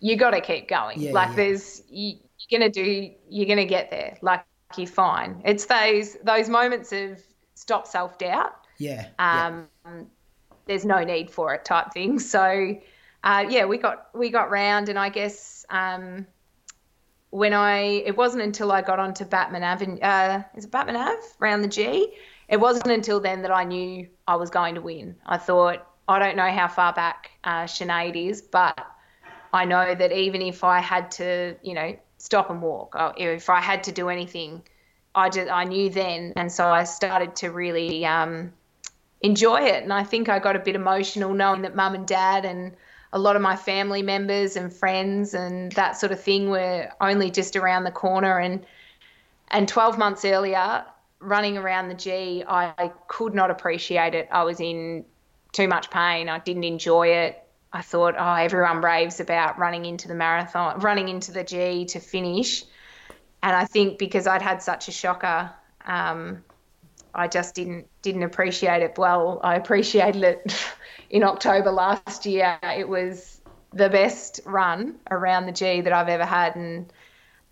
[0.00, 1.00] you got to keep going.
[1.00, 1.36] Yeah, like yeah.
[1.36, 4.18] there's you, you're gonna do you're gonna get there.
[4.22, 4.44] Like
[4.76, 5.42] you're fine.
[5.44, 7.20] It's those those moments of
[7.54, 9.08] stop self doubt Yeah.
[9.18, 9.62] yeah.
[9.84, 10.06] um,
[10.66, 12.18] there's no need for it type thing.
[12.18, 12.76] So
[13.24, 16.26] uh, yeah, we got we got round, and I guess um,
[17.30, 21.20] when I it wasn't until I got onto Batman Avenue, uh, is it Batman Ave
[21.40, 22.14] round the G?
[22.48, 25.16] It wasn't until then that I knew I was going to win.
[25.26, 28.78] I thought I don't know how far back uh, Sinead is, but
[29.52, 33.50] I know that even if I had to, you know, stop and walk, or if
[33.50, 34.62] I had to do anything,
[35.14, 38.52] I just I knew then, and so I started to really um,
[39.20, 39.82] enjoy it.
[39.82, 42.74] And I think I got a bit emotional knowing that mum and dad and
[43.12, 47.30] a lot of my family members and friends and that sort of thing were only
[47.30, 48.38] just around the corner.
[48.38, 48.64] And
[49.50, 50.84] and 12 months earlier,
[51.20, 54.28] running around the G, I could not appreciate it.
[54.30, 55.04] I was in
[55.52, 56.28] too much pain.
[56.28, 57.42] I didn't enjoy it.
[57.72, 62.00] I thought, oh, everyone raves about running into the marathon, running into the G to
[62.00, 62.64] finish.
[63.42, 65.50] And I think because I'd had such a shocker,
[65.84, 66.42] um,
[67.14, 68.96] I just didn't didn't appreciate it.
[68.96, 70.56] Well, I appreciated it
[71.10, 72.58] in October last year.
[72.62, 73.40] It was
[73.72, 76.92] the best run around the G that I've ever had, and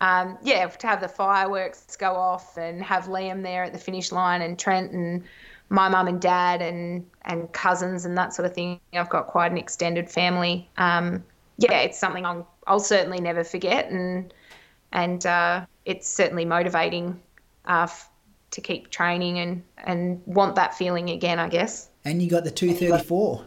[0.00, 4.12] um, yeah, to have the fireworks go off and have Liam there at the finish
[4.12, 5.24] line and Trent and
[5.68, 8.80] my mum and dad and and cousins and that sort of thing.
[8.92, 10.68] I've got quite an extended family.
[10.76, 11.24] Um,
[11.58, 14.32] yeah, it's something I'll, I'll certainly never forget, and
[14.92, 17.20] and uh, it's certainly motivating
[17.66, 18.10] uh, f-
[18.52, 21.88] to keep training and and want that feeling again, I guess.
[22.04, 23.44] And you got the 234.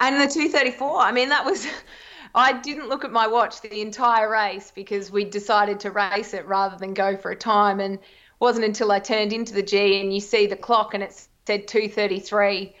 [0.00, 1.66] And the 234, I mean, that was,
[2.34, 6.46] I didn't look at my watch the entire race because we decided to race it
[6.46, 7.80] rather than go for a time.
[7.80, 8.00] And it
[8.40, 11.68] wasn't until I turned into the G and you see the clock and it said
[11.68, 12.74] 233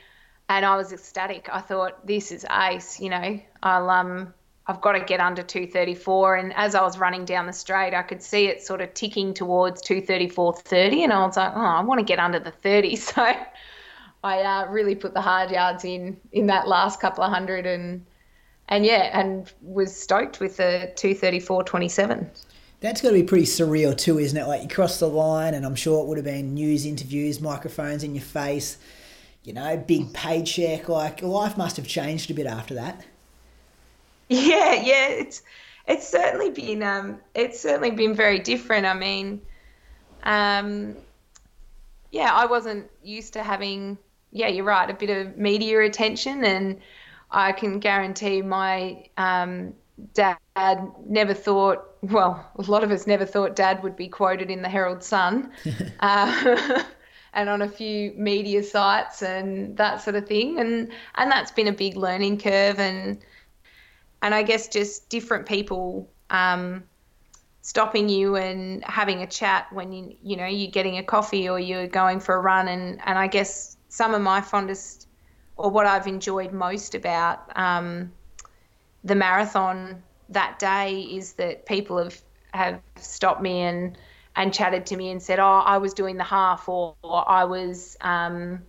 [0.48, 1.48] and I was ecstatic.
[1.52, 4.32] I thought, this is ace, you know, I'll, um,
[4.66, 6.36] I've got to get under 234.
[6.36, 9.34] And as I was running down the straight, I could see it sort of ticking
[9.34, 11.04] towards 234.30.
[11.04, 12.96] And I was like, oh, I want to get under the 30.
[13.06, 13.34] So
[14.24, 18.04] I uh, really put the hard yards in in that last couple of hundred and
[18.68, 22.26] and yeah, and was stoked with the 234.27.
[22.86, 24.46] That's got to be pretty surreal too, isn't it?
[24.46, 28.04] Like you cross the line, and I'm sure it would have been news interviews, microphones
[28.04, 28.78] in your face,
[29.42, 30.88] you know, big paycheck.
[30.88, 33.04] Like life must have changed a bit after that.
[34.28, 35.42] Yeah, yeah, it's
[35.86, 38.86] it's certainly been um it's certainly been very different.
[38.86, 39.40] I mean,
[40.24, 40.96] um,
[42.10, 43.98] yeah, I wasn't used to having
[44.32, 46.80] yeah, you're right, a bit of media attention, and
[47.30, 49.74] I can guarantee my um
[50.14, 50.38] dad
[51.06, 54.68] never thought, well, a lot of us never thought dad would be quoted in the
[54.68, 55.52] Herald Sun
[56.00, 56.82] uh,
[57.32, 60.58] and on a few media sites and that sort of thing.
[60.58, 62.78] And, and that's been a big learning curve.
[62.78, 63.18] And,
[64.22, 66.84] and I guess just different people um,
[67.62, 71.58] stopping you and having a chat when you, you know, you're getting a coffee or
[71.58, 72.68] you're going for a run.
[72.68, 75.08] And, and I guess some of my fondest
[75.56, 78.12] or what I've enjoyed most about um,
[79.04, 82.20] the marathon that day is that people have
[82.52, 83.96] have stopped me and
[84.34, 87.44] and chatted to me and said, "Oh, I was doing the half, or, or I
[87.44, 88.62] was um,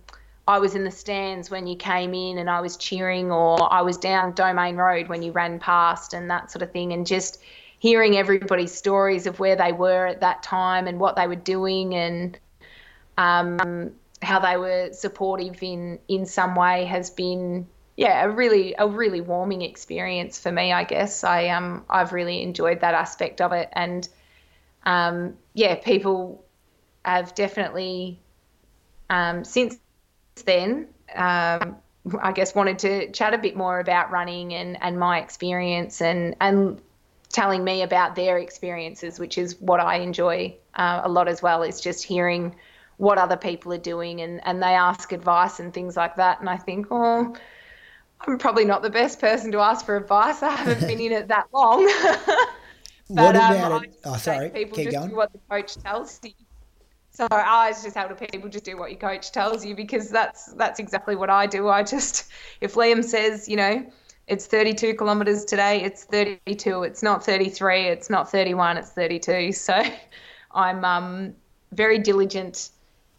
[0.46, 3.82] I was in the stands when you came in, and I was cheering, or I
[3.82, 7.40] was down Domain Road when you ran past, and that sort of thing." And just
[7.78, 11.94] hearing everybody's stories of where they were at that time and what they were doing,
[11.94, 12.38] and
[13.18, 17.66] um, how they were supportive in in some way has been
[17.98, 20.72] yeah, a really a really warming experience for me.
[20.72, 24.08] I guess I um I've really enjoyed that aspect of it, and
[24.84, 26.44] um yeah, people
[27.04, 28.20] have definitely
[29.10, 29.80] um since
[30.44, 31.78] then um
[32.22, 36.36] I guess wanted to chat a bit more about running and and my experience and
[36.40, 36.80] and
[37.30, 41.64] telling me about their experiences, which is what I enjoy uh, a lot as well.
[41.64, 42.54] Is just hearing
[42.96, 46.48] what other people are doing and and they ask advice and things like that, and
[46.48, 47.34] I think oh
[48.20, 50.42] I'm probably not the best person to ask for advice.
[50.42, 51.86] I haven't been in it that long.
[51.86, 52.36] but,
[53.08, 53.94] what about um, it?
[54.04, 54.50] Oh, sorry.
[54.50, 55.10] People Keep just going.
[55.10, 56.32] do what the coach tells you.
[57.10, 60.78] So I just tell people just do what your coach tells you because that's that's
[60.78, 61.68] exactly what I do.
[61.68, 63.84] I just if Liam says, you know,
[64.28, 66.84] it's 32 kilometers today, it's 32.
[66.84, 67.86] It's not 33.
[67.86, 68.76] It's not 31.
[68.76, 69.52] It's 32.
[69.52, 69.82] So
[70.52, 71.34] I'm um,
[71.72, 72.70] very diligent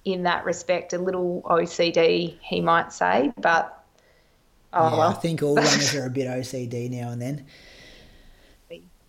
[0.06, 0.94] in that respect.
[0.94, 3.79] A little OCD, he might say, but
[4.74, 5.10] Oh, yeah, well.
[5.10, 7.46] I think all runners are a bit OCD now and then.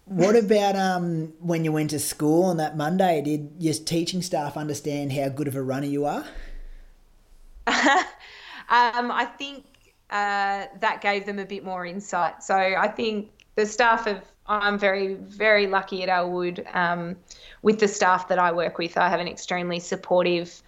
[0.06, 3.22] What about um, when you went to school on that Monday?
[3.22, 6.24] Did your teaching staff understand how good of a runner you are?
[7.68, 9.64] um, I think
[10.10, 12.42] uh, that gave them a bit more insight.
[12.42, 17.14] So I think the staff of I'm very very lucky at Elwood um,
[17.62, 18.98] with the staff that I work with.
[18.98, 20.60] I have an extremely supportive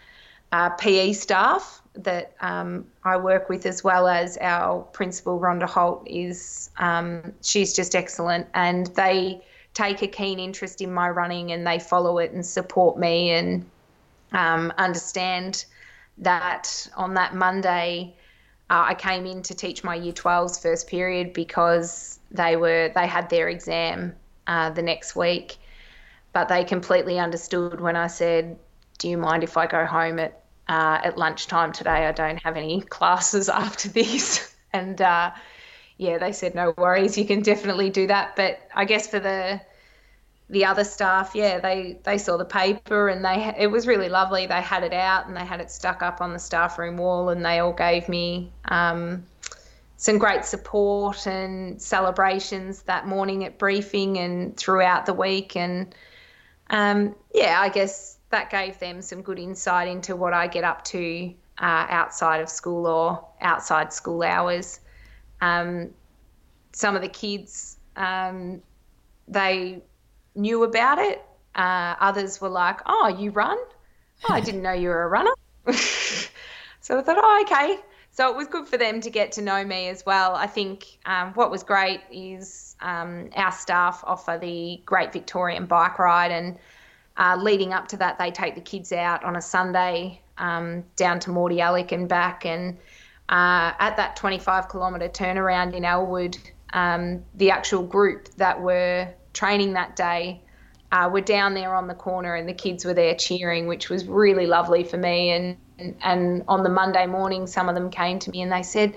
[0.53, 6.07] uh, PE staff that um, I work with, as well as our principal, Rhonda Holt,
[6.07, 9.43] is um, she's just excellent, and they
[9.75, 13.65] take a keen interest in my running and they follow it and support me and
[14.33, 15.65] um, understand
[16.19, 18.15] that on that Monday.
[18.69, 23.07] Uh, I came in to teach my year 12s first period because they were they
[23.07, 24.15] had their exam
[24.47, 25.57] uh, the next week,
[26.33, 28.59] but they completely understood when I said,
[28.99, 32.07] "Do you mind if I go home at uh, at lunchtime today.
[32.07, 34.55] I don't have any classes after this.
[34.73, 35.33] and uh,
[35.97, 38.37] yeah, they said, no worries, you can definitely do that.
[38.37, 39.61] But I guess for the
[40.51, 44.47] the other staff, yeah, they they saw the paper and they it was really lovely.
[44.47, 47.31] They had it out and they had it stuck up on the staff room wall,
[47.31, 49.25] and they all gave me um,
[49.97, 55.57] some great support and celebrations that morning at briefing and throughout the week.
[55.57, 55.95] And
[56.69, 60.85] um, yeah, I guess that gave them some good insight into what I get up
[60.87, 64.81] to uh, outside of school or outside school hours.
[65.41, 65.91] Um,
[66.73, 68.61] some of the kids, um,
[69.29, 69.83] they
[70.35, 71.23] knew about it.
[71.55, 73.59] Uh, others were like, "Oh, you run?
[74.25, 75.33] Oh, I didn't know you were a runner."
[76.81, 77.79] so I thought, "Oh, okay."
[78.11, 80.35] So it was good for them to get to know me as well.
[80.35, 85.99] I think um, what was great is um, our staff offer the Great Victorian Bike
[85.99, 86.59] Ride, and
[87.17, 91.21] uh, leading up to that, they take the kids out on a Sunday um, down
[91.21, 92.47] to Mordialloc and back.
[92.47, 92.79] And
[93.29, 96.39] uh, at that 25 kilometre turnaround in Elwood,
[96.73, 100.41] um, the actual group that were training that day
[100.91, 104.07] uh, were down there on the corner, and the kids were there cheering, which was
[104.07, 105.31] really lovely for me.
[105.31, 108.63] And, and, and on the Monday morning, some of them came to me and they
[108.63, 108.95] said,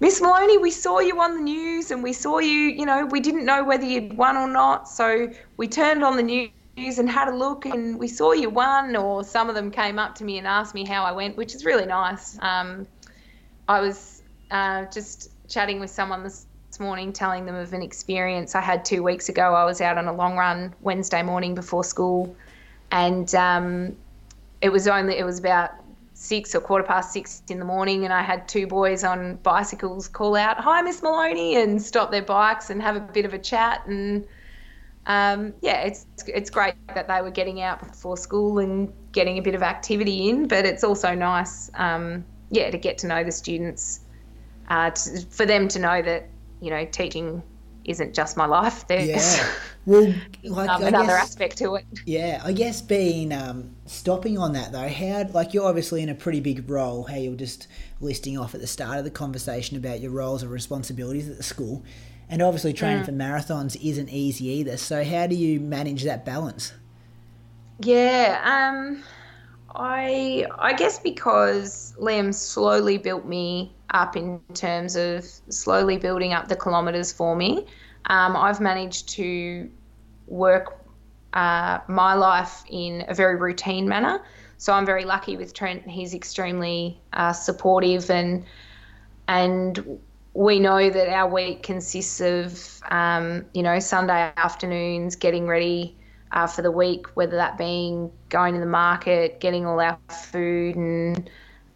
[0.00, 3.18] Miss Moloney, we saw you on the news and we saw you, you know, we
[3.18, 4.88] didn't know whether you'd won or not.
[4.88, 8.94] So we turned on the news and had a look and we saw you won
[8.96, 11.54] or some of them came up to me and asked me how I went which
[11.54, 12.38] is really nice.
[12.40, 12.86] Um,
[13.68, 16.46] I was uh, just chatting with someone this,
[16.78, 19.54] morning telling them of an experience I had two weeks ago.
[19.54, 22.36] I was out on a long run Wednesday morning before school
[22.90, 23.96] and um,
[24.60, 25.70] it was only it was about
[26.12, 30.06] six or quarter past six in the morning and I had two boys on bicycles
[30.06, 33.38] call out hi Miss Moloney and stop their bikes and have a bit of a
[33.38, 34.26] chat and
[35.06, 39.42] um, yeah, it's it's great that they were getting out before school and getting a
[39.42, 43.32] bit of activity in, but it's also nice, um, yeah, to get to know the
[43.32, 44.00] students,
[44.68, 46.28] uh, to, for them to know that
[46.60, 47.42] you know teaching
[47.84, 48.86] isn't just my life.
[48.88, 49.52] There's Yeah.
[49.86, 51.84] Well, like um, another guess, aspect to it.
[52.06, 56.14] Yeah, I guess being um, stopping on that though, how like you're obviously in a
[56.16, 57.04] pretty big role.
[57.04, 57.68] How you're just
[58.00, 61.44] listing off at the start of the conversation about your roles and responsibilities at the
[61.44, 61.84] school,
[62.28, 64.76] and obviously training for marathons isn't easy either.
[64.76, 66.72] So how do you manage that balance?
[67.80, 69.02] Yeah, um,
[69.74, 76.48] I I guess because Liam slowly built me up in terms of slowly building up
[76.48, 77.66] the kilometres for me.
[78.06, 79.70] Um, I've managed to
[80.26, 80.84] work
[81.32, 84.24] uh, my life in a very routine manner.
[84.58, 85.86] So I'm very lucky with Trent.
[85.86, 88.44] He's extremely uh, supportive and
[89.28, 90.00] and
[90.36, 95.96] we know that our week consists of um, you know Sunday afternoons getting ready
[96.32, 99.98] uh, for the week, whether that being going to the market, getting all our
[100.30, 101.30] food, and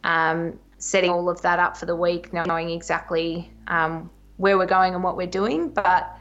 [0.04, 4.92] um, setting all of that up for the week, knowing exactly um, where we're going
[4.92, 5.70] and what we're doing.
[5.70, 6.14] But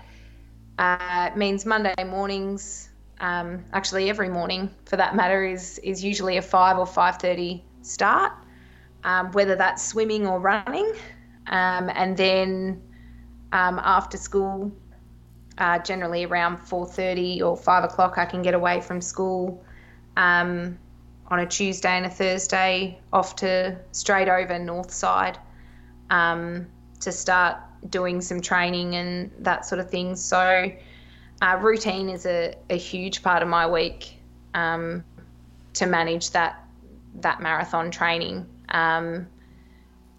[0.78, 6.38] uh, it means Monday mornings, um, actually every morning for that matter, is is usually
[6.38, 8.32] a five or five thirty start,
[9.04, 10.94] um, whether that's swimming or running,
[11.50, 12.82] um, and then
[13.52, 14.72] um, after school
[15.58, 19.64] uh, generally around 4.30 or 5 o'clock i can get away from school
[20.18, 20.78] um,
[21.28, 25.38] on a tuesday and a thursday off to straight over north side
[26.10, 26.68] um,
[27.02, 30.16] to start doing some training and that sort of thing.
[30.16, 30.72] So
[31.42, 34.16] uh, routine is a, a huge part of my week
[34.54, 35.04] um,
[35.74, 36.66] to manage that
[37.16, 38.46] that marathon training.
[38.70, 39.28] Um,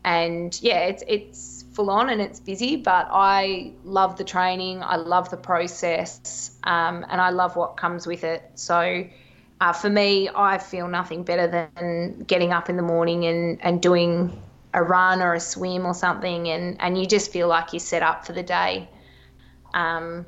[0.05, 4.96] and yeah it's it's full on and it's busy, but I love the training, I
[4.96, 8.42] love the process, um, and I love what comes with it.
[8.55, 9.05] So
[9.61, 13.80] uh, for me, I feel nothing better than getting up in the morning and, and
[13.80, 14.42] doing
[14.74, 18.03] a run or a swim or something, and, and you just feel like you're set
[18.03, 18.88] up for the day.
[19.72, 20.26] Um,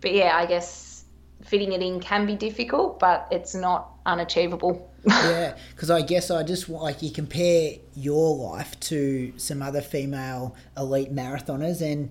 [0.00, 1.04] but yeah, I guess
[1.42, 4.91] fitting it in can be difficult, but it's not unachievable.
[5.06, 10.54] Yeah, because I guess I just like you compare your life to some other female
[10.76, 12.10] elite marathoners, and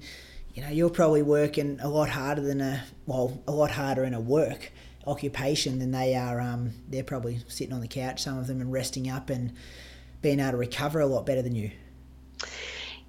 [0.53, 4.13] you know you're probably working a lot harder than a well, a lot harder in
[4.13, 4.71] a work
[5.07, 6.39] occupation than they are.
[6.39, 9.53] Um, they're probably sitting on the couch, some of them, and resting up and
[10.21, 11.71] being able to recover a lot better than you.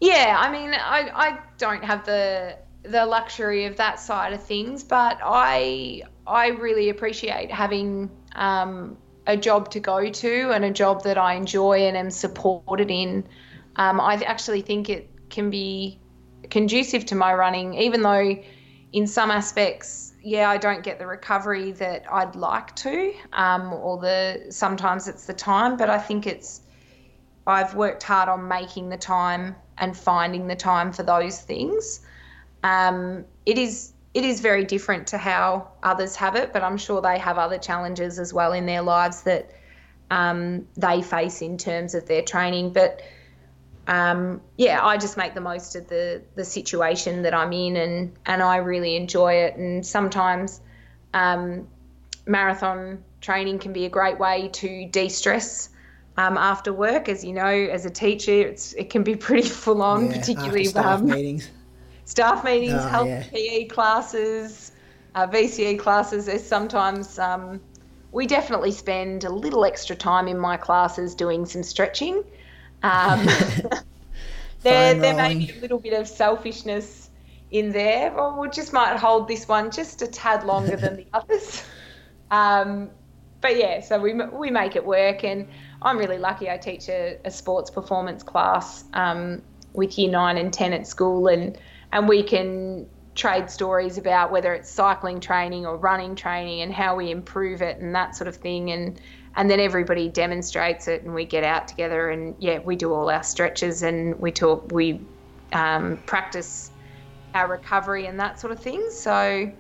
[0.00, 4.82] Yeah, I mean, I, I don't have the the luxury of that side of things,
[4.82, 8.96] but I I really appreciate having um,
[9.26, 13.28] a job to go to and a job that I enjoy and am supported in.
[13.76, 15.98] Um, I actually think it can be
[16.50, 18.36] conducive to my running, even though
[18.92, 23.98] in some aspects, yeah, I don't get the recovery that I'd like to, um, or
[23.98, 26.62] the sometimes it's the time, but I think it's
[27.46, 32.00] I've worked hard on making the time and finding the time for those things.
[32.62, 37.00] Um, it is it is very different to how others have it, but I'm sure
[37.00, 39.50] they have other challenges as well in their lives that
[40.10, 42.74] um, they face in terms of their training.
[42.74, 43.00] But
[43.86, 48.12] um, yeah, I just make the most of the the situation that I'm in, and
[48.26, 49.56] and I really enjoy it.
[49.56, 50.60] And sometimes
[51.14, 51.66] um,
[52.26, 55.70] marathon training can be a great way to de-stress.
[56.18, 59.80] Um, after work, as you know, as a teacher, it's it can be pretty full
[59.80, 61.48] on, Yeah, particularly after staff um, meetings.
[62.05, 63.24] Staff meetings, Oh, health yeah.
[63.30, 64.72] PE classes,
[65.14, 66.26] uh, VCE classes.
[66.26, 67.61] There's sometimes um,
[68.12, 72.22] we definitely spend a little extra time in my classes doing some stretching.
[72.82, 73.26] Um,
[74.62, 77.11] there, there may be a little bit of selfishness
[77.50, 81.07] in there, or we just might hold this one just a tad longer than the
[81.12, 81.64] others.
[82.30, 82.90] Um,
[83.40, 85.46] but yeah, so we we make it work, and
[85.82, 86.48] I'm really lucky.
[86.48, 89.42] I teach a, a sports performance class um,
[89.74, 91.59] with year nine and ten at school, and
[91.93, 96.97] and we can trade stories about whether it's cycling training or running training and how
[96.97, 99.01] we improve it and that sort of thing, and
[99.34, 103.11] and then everybody demonstrates it, and we get out together, and yeah, we do all
[103.11, 105.09] our stretches, and we talk, we
[105.53, 106.70] um, practice
[107.34, 108.86] our recovery and that sort of thing.
[108.90, 109.53] So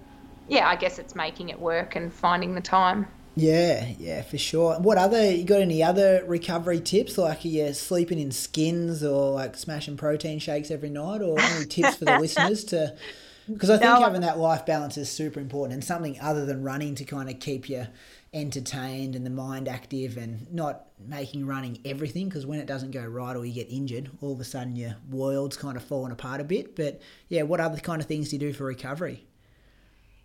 [0.46, 3.06] yeah, I guess it's making it work and finding the time.
[3.34, 4.78] Yeah, yeah, for sure.
[4.78, 9.32] What other you got any other recovery tips like are you sleeping in skins or
[9.32, 12.94] like smashing protein shakes every night or any tips for the listeners to
[13.48, 14.00] because I think No.
[14.02, 17.40] having that life balance is super important and something other than running to kind of
[17.40, 17.86] keep you
[18.34, 23.04] entertained and the mind active and not making running everything because when it doesn't go
[23.04, 26.40] right or you get injured all of a sudden your world's kind of falling apart
[26.40, 29.26] a bit but yeah what other kind of things do you do for recovery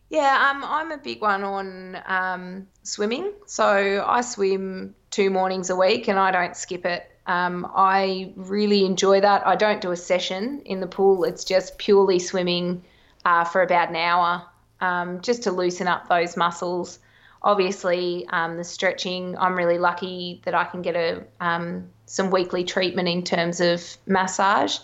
[0.10, 3.34] Yeah, um, I'm a big one on um, swimming.
[3.46, 7.12] So I swim two mornings a week and I don't skip it.
[7.26, 9.46] Um, I really enjoy that.
[9.46, 12.84] I don't do a session in the pool, it's just purely swimming
[13.26, 14.46] uh, for about an hour
[14.80, 17.00] um, just to loosen up those muscles.
[17.42, 22.64] Obviously, um, the stretching, I'm really lucky that I can get a um, some weekly
[22.64, 24.78] treatment in terms of massage.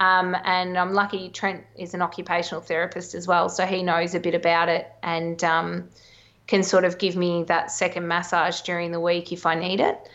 [0.00, 4.20] Um, and I'm lucky Trent is an occupational therapist as well, so he knows a
[4.20, 5.88] bit about it and um,
[6.46, 10.08] can sort of give me that second massage during the week if I need it.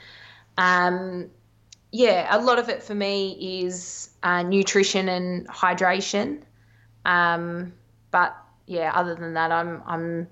[0.57, 1.29] Um,
[1.91, 6.41] yeah, a lot of it for me is uh, nutrition and hydration.
[7.05, 7.73] Um,
[8.11, 10.27] but yeah, other than that, I'm I'm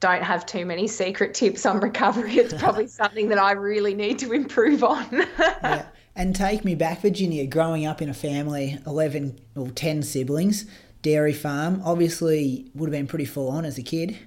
[0.00, 2.34] don't have too many secret tips on recovery.
[2.34, 5.06] It's probably something that I really need to improve on.
[5.38, 5.86] yeah.
[6.16, 10.64] And take me back, Virginia, growing up in a family, 11 or 10 siblings,
[11.02, 14.18] dairy farm, obviously would have been pretty full on as a kid.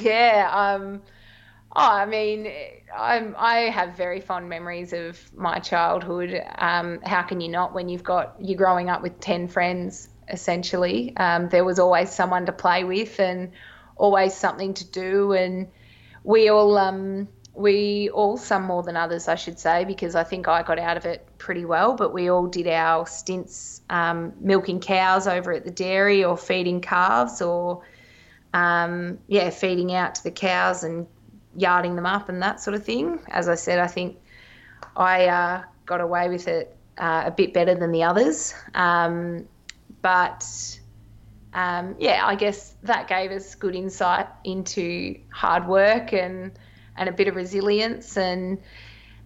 [0.00, 0.50] Yeah.
[0.50, 1.02] Um,
[1.76, 2.50] oh, I mean,
[2.96, 6.42] I'm, I have very fond memories of my childhood.
[6.56, 11.14] Um, how can you not when you've got, you're growing up with 10 friends, essentially?
[11.18, 13.52] Um, there was always someone to play with and
[13.96, 15.32] always something to do.
[15.34, 15.68] And
[16.22, 20.48] we all, um, we all, some more than others, I should say, because I think
[20.48, 24.80] I got out of it pretty well, but we all did our stints um, milking
[24.80, 27.82] cows over at the dairy or feeding calves or,
[28.52, 31.06] um, yeah, feeding out to the cows and
[31.56, 33.20] yarding them up and that sort of thing.
[33.28, 34.16] As I said, I think
[34.96, 38.52] I uh, got away with it uh, a bit better than the others.
[38.74, 39.46] Um,
[40.02, 40.44] but
[41.52, 46.50] um, yeah, I guess that gave us good insight into hard work and
[46.96, 48.16] and a bit of resilience.
[48.16, 48.60] And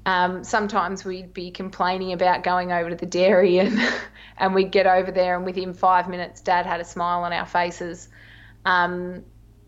[0.06, 3.78] um, sometimes we'd be complaining about going over to the dairy, and
[4.38, 7.46] and we'd get over there, and within five minutes, Dad had a smile on our
[7.46, 8.08] faces,
[8.64, 9.24] um,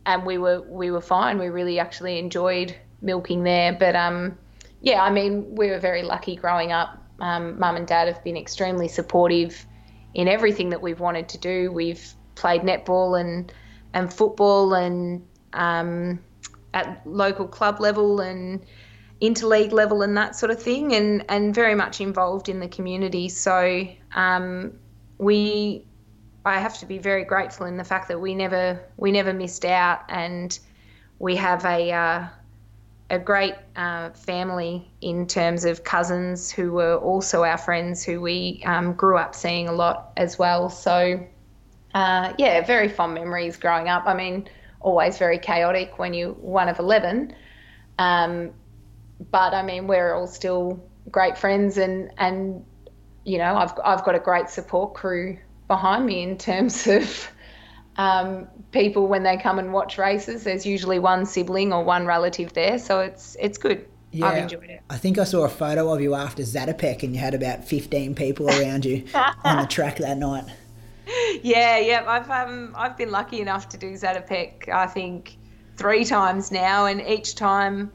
[0.06, 1.38] and we were we were fine.
[1.38, 4.38] We really actually enjoyed milking there, but um,
[4.80, 6.96] yeah, I mean, we were very lucky growing up.
[7.20, 9.66] Um, Mum and Dad have been extremely supportive
[10.14, 11.70] in everything that we've wanted to do.
[11.70, 13.52] We've played netball and
[13.92, 16.20] and football and um,
[16.74, 18.64] at local club level and
[19.20, 23.28] interleague level and that sort of thing, and and very much involved in the community.
[23.28, 24.72] So um,
[25.18, 25.84] we,
[26.44, 29.64] I have to be very grateful in the fact that we never we never missed
[29.64, 30.58] out, and
[31.18, 32.28] we have a uh,
[33.10, 38.62] a great uh, family in terms of cousins who were also our friends who we
[38.64, 40.70] um, grew up seeing a lot as well.
[40.70, 41.20] So
[41.92, 44.04] uh, yeah, very fond memories growing up.
[44.06, 44.48] I mean
[44.80, 47.34] always very chaotic when you're one of 11.
[47.98, 48.52] Um,
[49.30, 52.64] but I mean, we're all still great friends, and and
[53.24, 57.30] you know, I've I've got a great support crew behind me in terms of
[57.96, 60.44] um, people when they come and watch races.
[60.44, 63.86] There's usually one sibling or one relative there, so it's it's good.
[64.12, 64.80] Yeah, I've enjoyed it.
[64.90, 68.14] I think I saw a photo of you after Zatopek, and you had about 15
[68.16, 69.04] people around you
[69.44, 70.44] on the track that night
[71.42, 72.04] yeah, yeah.
[72.06, 75.38] I've um I've been lucky enough to do Zatopek, I think,
[75.76, 77.92] three times now, and each time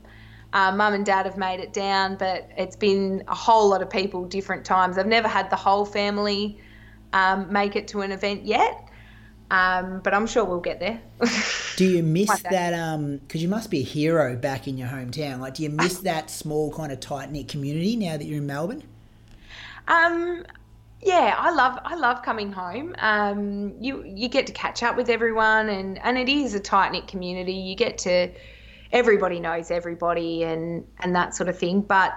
[0.53, 3.89] uh, mum and dad have made it down, but it's been a whole lot of
[3.89, 4.97] people different times.
[4.97, 6.57] I've never had the whole family
[7.11, 8.87] um, make it to an event yet,
[9.51, 11.01] um, but I'm sure we'll get there.
[11.75, 12.71] do you miss that?
[12.71, 15.39] Because um, you must be a hero back in your hometown.
[15.39, 18.47] Like, do you miss that small kind of tight knit community now that you're in
[18.47, 18.83] Melbourne?
[19.89, 20.45] Um,
[21.05, 22.95] yeah, I love I love coming home.
[22.97, 26.91] Um, you you get to catch up with everyone, and and it is a tight
[26.91, 27.53] knit community.
[27.53, 28.31] You get to
[28.91, 31.81] everybody knows everybody, and and that sort of thing.
[31.81, 32.13] But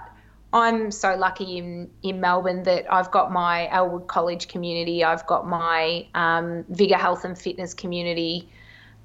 [0.55, 5.05] I'm so lucky in in Melbourne that I've got my Elwood College community.
[5.05, 8.49] I've got my um, Vigor Health and Fitness community.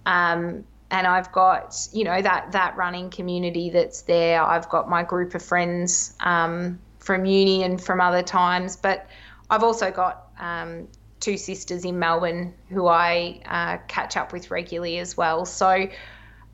[0.05, 4.41] Um, and I've got you know that that running community that's there.
[4.41, 9.09] I've got my group of friends um, from uni and from other times, but
[9.53, 10.87] I've also got um,
[11.19, 15.45] two sisters in Melbourne who I uh, catch up with regularly as well.
[15.45, 15.89] So,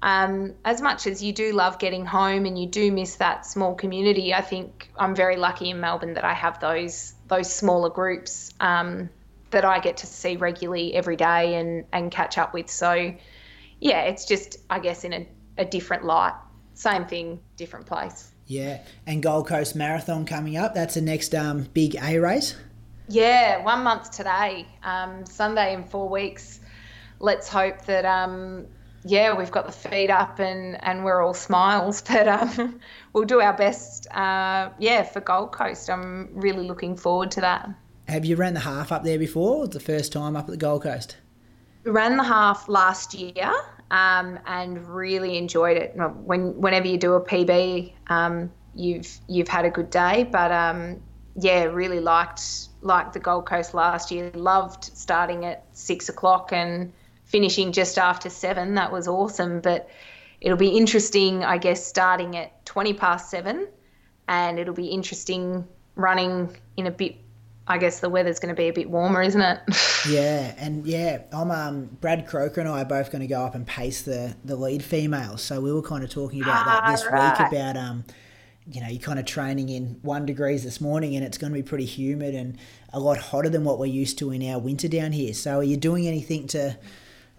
[0.02, 3.74] um, as much as you do love getting home and you do miss that small
[3.74, 8.54] community, I think I'm very lucky in Melbourne that I have those those smaller groups
[8.60, 9.10] um,
[9.52, 12.70] that I get to see regularly every day and and catch up with.
[12.70, 13.16] So,
[13.80, 15.28] yeah, it's just I guess in a,
[15.58, 16.34] a different light.
[16.74, 18.32] Same thing, different place.
[18.46, 20.74] Yeah, and Gold Coast Marathon coming up.
[20.74, 22.56] That's the next um, big A race.
[23.10, 26.60] Yeah, one month today, um, Sunday in four weeks.
[27.20, 28.68] Let's hope that, um,
[29.04, 32.80] yeah, we've got the feet up and, and we're all smiles, but um,
[33.12, 35.90] we'll do our best, uh, yeah, for Gold Coast.
[35.90, 37.70] I'm really looking forward to that.
[38.08, 39.66] Have you ran the half up there before?
[39.66, 41.18] It's the first time up at the Gold Coast?
[41.86, 43.52] ran the half last year
[43.92, 45.96] um, and really enjoyed it.
[45.96, 51.02] When whenever you do a PB, um, you've you've had a good day, but um,
[51.36, 54.32] yeah, really liked like the Gold Coast last year.
[54.34, 56.92] Loved starting at six o'clock and
[57.26, 58.76] finishing just after seven.
[58.76, 59.62] That was awesome.
[59.62, 59.90] But
[60.42, 63.68] it'll be interesting, I guess, starting at 20 past seven.
[64.28, 67.18] And it'll be interesting running in a bit
[67.70, 69.60] I guess the weather's going to be a bit warmer, isn't it?
[70.10, 73.54] yeah, and yeah, I'm um, Brad Croker and I are both going to go up
[73.54, 75.44] and pace the the lead females.
[75.44, 77.40] So we were kind of talking about that this right.
[77.40, 78.06] week about um,
[78.72, 81.58] you know, you're kind of training in one degrees this morning, and it's going to
[81.58, 82.58] be pretty humid and
[82.94, 85.34] a lot hotter than what we're used to in our winter down here.
[85.34, 86.78] So are you doing anything to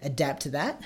[0.02, 0.82] adapt to that?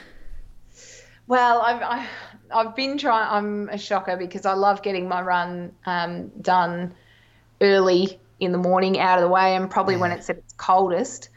[1.27, 2.11] Well, I've I, have
[2.51, 3.29] i have been trying.
[3.31, 6.95] I'm a shocker because I love getting my run um, done
[7.61, 10.01] early in the morning out of the way and probably yeah.
[10.01, 11.31] when it's at its coldest.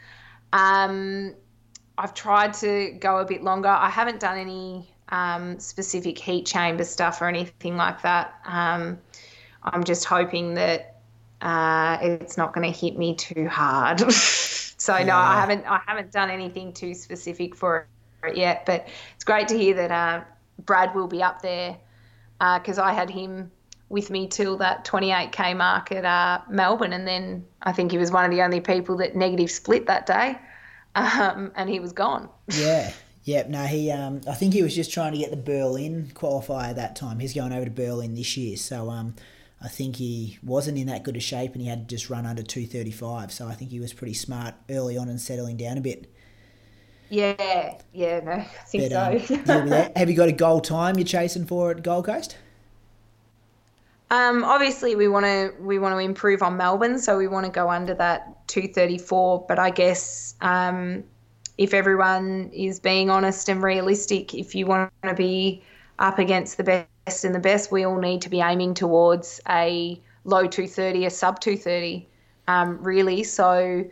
[0.52, 1.34] Um,
[1.96, 3.68] I've tried to go a bit longer.
[3.68, 8.34] I haven't done any um, specific heat chamber stuff or anything like that.
[8.44, 8.98] Um,
[9.62, 10.96] I'm just hoping that
[11.40, 14.00] uh, it's not going to hit me too hard.
[14.12, 15.04] so yeah.
[15.04, 15.64] no, I haven't.
[15.66, 17.86] I haven't done anything too specific for
[18.24, 18.66] it yet.
[18.66, 20.24] But it's great to hear that uh,
[20.64, 21.76] Brad will be up there
[22.38, 23.50] because uh, I had him
[23.88, 28.10] with me till that 28k mark at uh, Melbourne, and then I think he was
[28.10, 30.38] one of the only people that negative split that day,
[30.94, 32.28] um, and he was gone.
[32.48, 32.92] Yeah.
[33.28, 33.90] Yep, no, he.
[33.90, 37.18] Um, I think he was just trying to get the Berlin qualifier that time.
[37.18, 39.16] He's going over to Berlin this year, so um,
[39.60, 42.24] I think he wasn't in that good a shape, and he had to just run
[42.24, 43.30] under two thirty five.
[43.30, 46.10] So I think he was pretty smart early on and settling down a bit.
[47.10, 49.34] Yeah, yeah, no, I think but, so.
[49.52, 52.38] Um, have you got a goal time you're chasing for at Gold Coast?
[54.10, 57.52] Um, obviously, we want to we want to improve on Melbourne, so we want to
[57.52, 59.44] go under that 234.
[59.46, 61.04] But I guess um,
[61.58, 65.62] if everyone is being honest and realistic, if you want to be
[65.98, 70.00] up against the best and the best, we all need to be aiming towards a
[70.24, 72.08] low 230, a sub 230,
[72.46, 73.24] um, really.
[73.24, 73.84] So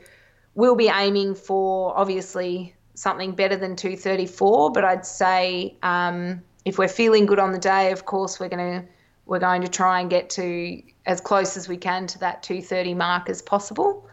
[0.54, 4.70] we'll be aiming for obviously something better than 234.
[4.70, 8.82] But I'd say um, if we're feeling good on the day, of course, we're going
[8.82, 8.88] to
[9.26, 12.94] we're going to try and get to as close as we can to that 230
[12.94, 14.08] mark as possible,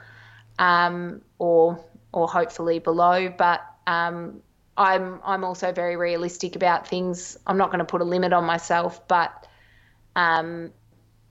[0.58, 1.80] um, or
[2.14, 3.30] or hopefully below.
[3.30, 4.42] But um,
[4.78, 7.38] I'm I'm also very realistic about things.
[7.46, 9.48] I'm not going to put a limit on myself, but
[10.16, 10.72] um,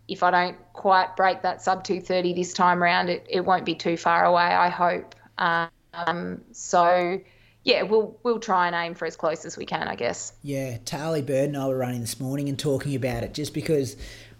[0.08, 3.74] if I don't quite break that sub 230 this time around, it, it won't be
[3.74, 4.42] too far away.
[4.42, 5.14] I hope.
[5.38, 7.20] Um, so
[7.64, 10.32] yeah, we'll we'll try and aim for as close as we can, I guess.
[10.42, 13.96] Yeah, Tarly Bird and I were running this morning and talking about it, just because,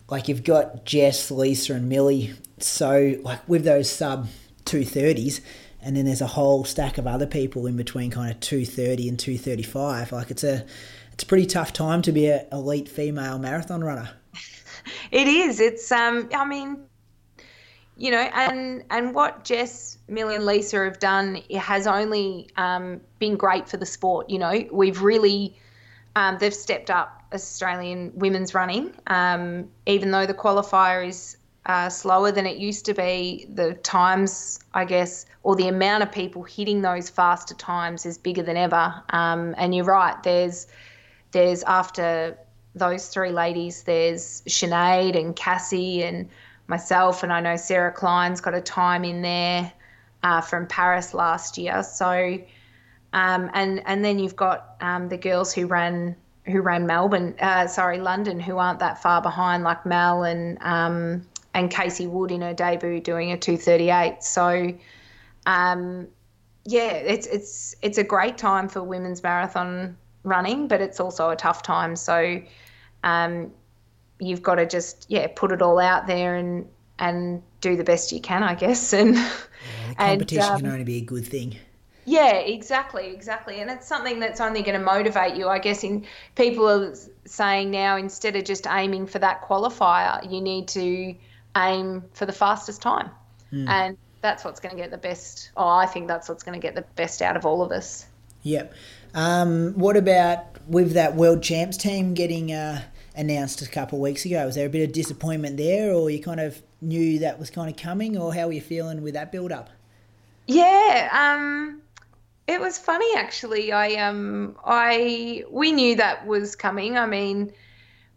[0.08, 4.28] like, you've got Jess, Lisa, and Millie, so like with those sub
[4.64, 5.40] two thirties,
[5.82, 9.08] and then there's a whole stack of other people in between, kind of two thirty
[9.08, 10.12] and two thirty five.
[10.12, 10.64] Like, it's a
[11.12, 14.10] it's a pretty tough time to be an elite female marathon runner.
[15.10, 15.60] it is.
[15.60, 16.28] It's um.
[16.34, 16.84] I mean,
[17.96, 23.36] you know, and and what Jess, Millie, and Lisa have done has only um, been
[23.36, 24.30] great for the sport.
[24.30, 25.56] You know, we've really
[26.16, 28.92] um, they've stepped up Australian women's running.
[29.06, 31.36] Um, even though the qualifier is
[31.88, 36.42] slower than it used to be, the times, I guess, or the amount of people
[36.42, 39.02] hitting those faster times is bigger than ever.
[39.10, 40.20] Um, and you're right.
[40.22, 40.66] There's
[41.30, 42.36] there's after
[42.74, 46.28] those three ladies, there's Sinead and Cassie and
[46.66, 49.72] myself, and I know Sarah Klein's got a time in there
[50.22, 51.82] uh, from Paris last year.
[51.82, 52.38] So,
[53.12, 57.68] um, and and then you've got um, the girls who ran who ran Melbourne, uh,
[57.68, 62.40] sorry, London, who aren't that far behind, like Mel and um, and Casey Wood in
[62.40, 64.22] her debut doing a 238.
[64.22, 64.72] So,
[65.46, 66.08] um,
[66.64, 71.36] yeah, it's it's it's a great time for women's marathon running, but it's also a
[71.36, 71.96] tough time.
[71.96, 72.40] So,
[73.04, 73.52] um,
[74.18, 78.12] you've got to just yeah put it all out there and and do the best
[78.12, 78.92] you can, I guess.
[78.94, 81.56] And yeah, competition and, um, can only be a good thing.
[82.04, 85.48] Yeah, exactly, exactly, and it's something that's only going to motivate you.
[85.48, 86.94] I guess in people are
[87.26, 91.14] saying now instead of just aiming for that qualifier, you need to
[91.56, 93.10] aim for the fastest time,
[93.52, 93.68] mm.
[93.68, 95.50] and that's what's going to get the best.
[95.56, 98.06] Oh, I think that's what's going to get the best out of all of us.
[98.42, 98.74] Yep.
[99.14, 102.82] Um, what about with that world champs team getting uh,
[103.14, 104.44] announced a couple of weeks ago.
[104.44, 107.70] Was there a bit of disappointment there, or you kind of knew that was kind
[107.70, 109.70] of coming, or how were you feeling with that build up?
[110.46, 111.82] Yeah, um,
[112.46, 113.72] it was funny actually.
[113.72, 116.96] I um, I we knew that was coming.
[116.96, 117.52] I mean,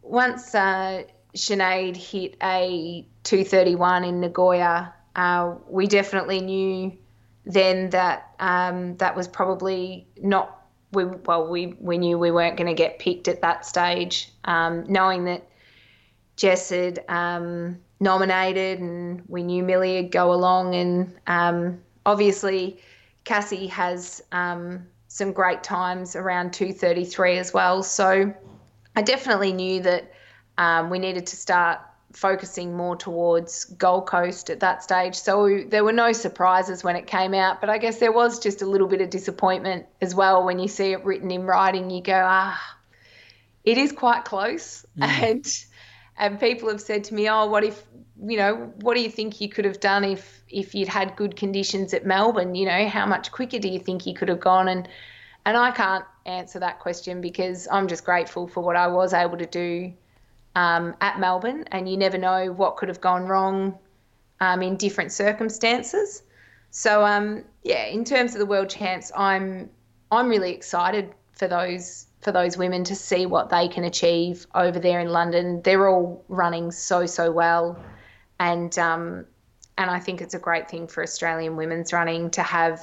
[0.01, 1.03] once uh,
[1.36, 6.97] Sinead hit a 231 in Nagoya, uh, we definitely knew
[7.45, 12.67] then that um, that was probably not we well we we knew we weren't going
[12.67, 15.47] to get picked at that stage, um, knowing that
[16.38, 22.79] Jess had um, nominated and we knew Millie would go along, and um, obviously
[23.25, 27.83] Cassie has um, some great times around 2:33 as well.
[27.83, 28.33] So
[28.95, 30.11] I definitely knew that
[30.58, 31.80] um, we needed to start
[32.16, 35.16] focusing more towards Gold Coast at that stage.
[35.16, 38.62] So there were no surprises when it came out, but I guess there was just
[38.62, 41.89] a little bit of disappointment as well when you see it written in writing.
[41.89, 42.78] You go, ah,
[43.64, 45.03] it is quite close, mm.
[45.08, 45.66] and
[46.18, 47.84] and people have said to me, oh, what if
[48.24, 51.36] you know, what do you think you could have done if if you'd had good
[51.36, 52.56] conditions at Melbourne?
[52.56, 54.70] You know, how much quicker do you think you could have gone?
[54.70, 54.88] And
[55.45, 59.38] and I can't answer that question because I'm just grateful for what I was able
[59.38, 59.93] to do
[60.56, 63.78] um, at Melbourne, and you never know what could have gone wrong
[64.39, 66.24] um, in different circumstances.
[66.72, 69.70] So um, yeah, in terms of the world champs, I'm
[70.12, 74.80] I'm really excited for those for those women to see what they can achieve over
[74.80, 75.62] there in London.
[75.62, 77.80] They're all running so so well,
[78.39, 79.26] and um,
[79.78, 82.82] and I think it's a great thing for Australian women's running to have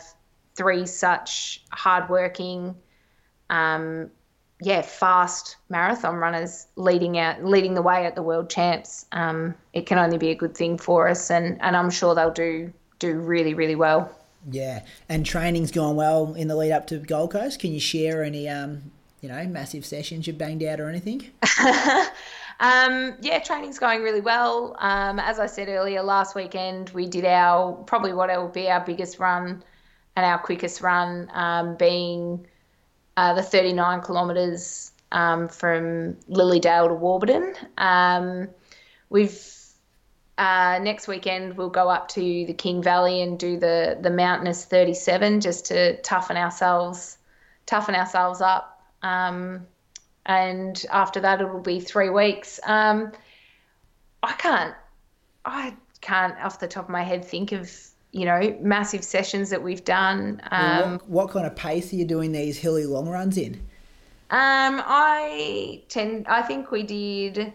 [0.54, 2.74] three such hardworking,
[3.50, 4.10] um,
[4.62, 9.06] yeah, fast marathon runners leading out, leading the way at the world champs.
[9.10, 12.30] Um, it can only be a good thing for us, and and I'm sure they'll
[12.30, 14.10] do do really really well.
[14.50, 17.60] Yeah, and training's gone well in the lead up to Gold Coast.
[17.60, 18.90] Can you share any, um,
[19.20, 21.30] you know, massive sessions you banged out or anything?
[22.60, 24.76] um, yeah, training's going really well.
[24.78, 28.84] Um, as I said earlier, last weekend we did our probably what will be our
[28.84, 29.62] biggest run
[30.16, 32.46] and our quickest run um, being
[33.16, 37.54] uh, the 39 kilometres um, from Lilydale to Warburton.
[37.78, 38.48] Um,
[39.10, 39.38] we've
[40.38, 44.64] uh, next weekend we'll go up to the King Valley and do the the mountainous
[44.64, 47.18] 37 just to toughen ourselves
[47.66, 48.82] toughen ourselves up.
[49.02, 49.66] Um,
[50.24, 52.60] and after that it'll be three weeks.
[52.64, 53.12] Um,
[54.22, 54.74] I can't
[55.44, 57.70] I can't off the top of my head think of
[58.12, 60.40] you know, massive sessions that we've done.
[60.50, 63.54] Um, what, what, kind of pace are you doing these hilly long runs in?
[64.30, 67.52] Um, I tend, I think we did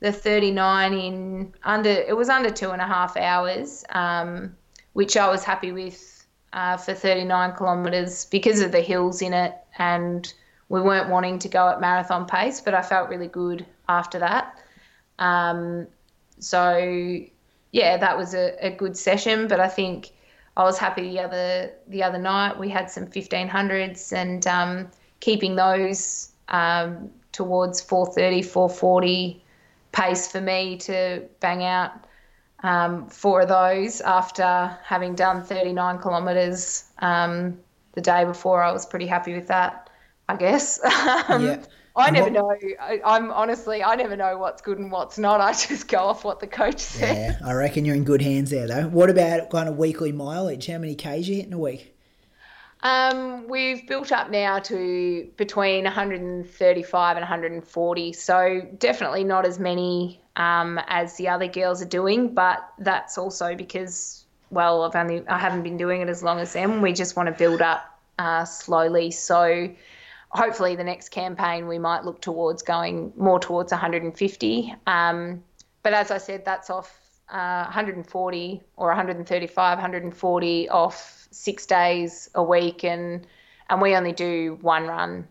[0.00, 4.54] the 39 in under, it was under two and a half hours, um,
[4.92, 9.54] which I was happy with uh, for 39 kilometres because of the hills in it.
[9.78, 10.32] And
[10.68, 14.58] we weren't wanting to go at marathon pace, but I felt really good after that.
[15.18, 15.86] Um,
[16.38, 17.20] so
[17.74, 19.48] yeah, that was a, a good session.
[19.48, 20.12] But I think
[20.56, 22.56] I was happy the other the other night.
[22.58, 29.42] We had some 1500s and um, keeping those um, towards 430, 440
[29.90, 32.06] pace for me to bang out
[32.62, 37.58] um, four of those after having done 39 kilometres um,
[37.94, 38.62] the day before.
[38.62, 39.90] I was pretty happy with that,
[40.28, 40.78] I guess.
[41.28, 41.62] Um, yeah.
[41.96, 42.74] I never what, know.
[42.80, 45.40] I, am honestly, I never know what's good and what's not.
[45.40, 47.38] I just go off what the coach says.
[47.40, 48.88] Yeah, I reckon you're in good hands there, though.
[48.88, 50.66] What about kind of weekly mileage?
[50.66, 51.94] How many k's you hit in a week?
[52.82, 60.20] Um, we've built up now to between 135 and 140, so definitely not as many
[60.36, 65.38] um, as the other girls are doing, but that's also because, well, I've only I
[65.38, 66.82] haven't been doing it as long as them.
[66.82, 69.70] We just want to build up uh, slowly, so
[70.34, 74.74] hopefully the next campaign we might look towards going more towards 150.
[74.86, 75.42] Um,
[75.82, 76.92] but as I said, that's off
[77.28, 83.26] uh, 140 or 135, 140 off six days a week, and
[83.70, 85.26] and we only do one run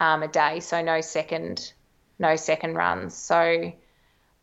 [0.00, 1.72] um, a day, so no second,
[2.18, 3.14] no second runs.
[3.14, 3.72] So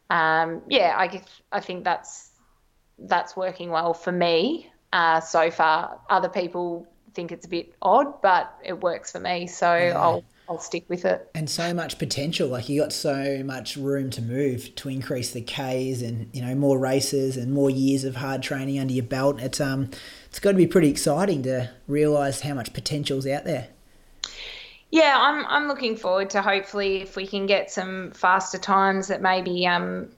[0.09, 1.21] um, yeah, I
[1.51, 2.31] I think that's
[2.97, 5.99] that's working well for me uh, so far.
[6.09, 9.47] Other people think it's a bit odd, but it works for me.
[9.47, 9.99] So yeah.
[9.99, 11.29] I'll I'll stick with it.
[11.35, 12.47] And so much potential.
[12.47, 16.55] Like you got so much room to move to increase the Ks and you know
[16.55, 19.39] more races and more years of hard training under your belt.
[19.39, 19.91] It's um
[20.25, 23.67] it's got to be pretty exciting to realise how much potential's out there.
[24.89, 29.21] Yeah, I'm I'm looking forward to hopefully if we can get some faster times that
[29.21, 30.09] maybe um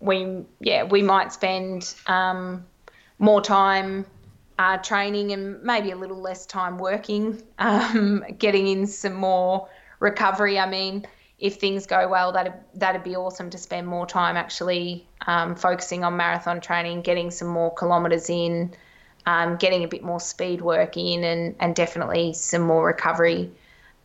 [0.00, 2.66] we yeah we might spend um
[3.18, 4.04] more time
[4.58, 9.68] uh, training and maybe a little less time working, um, getting in some more
[10.00, 10.58] recovery.
[10.58, 11.06] I mean,
[11.38, 16.02] if things go well, that'd that'd be awesome to spend more time actually um, focusing
[16.02, 18.74] on marathon training, getting some more kilometres in,
[19.26, 23.50] um, getting a bit more speed work in, and and definitely some more recovery.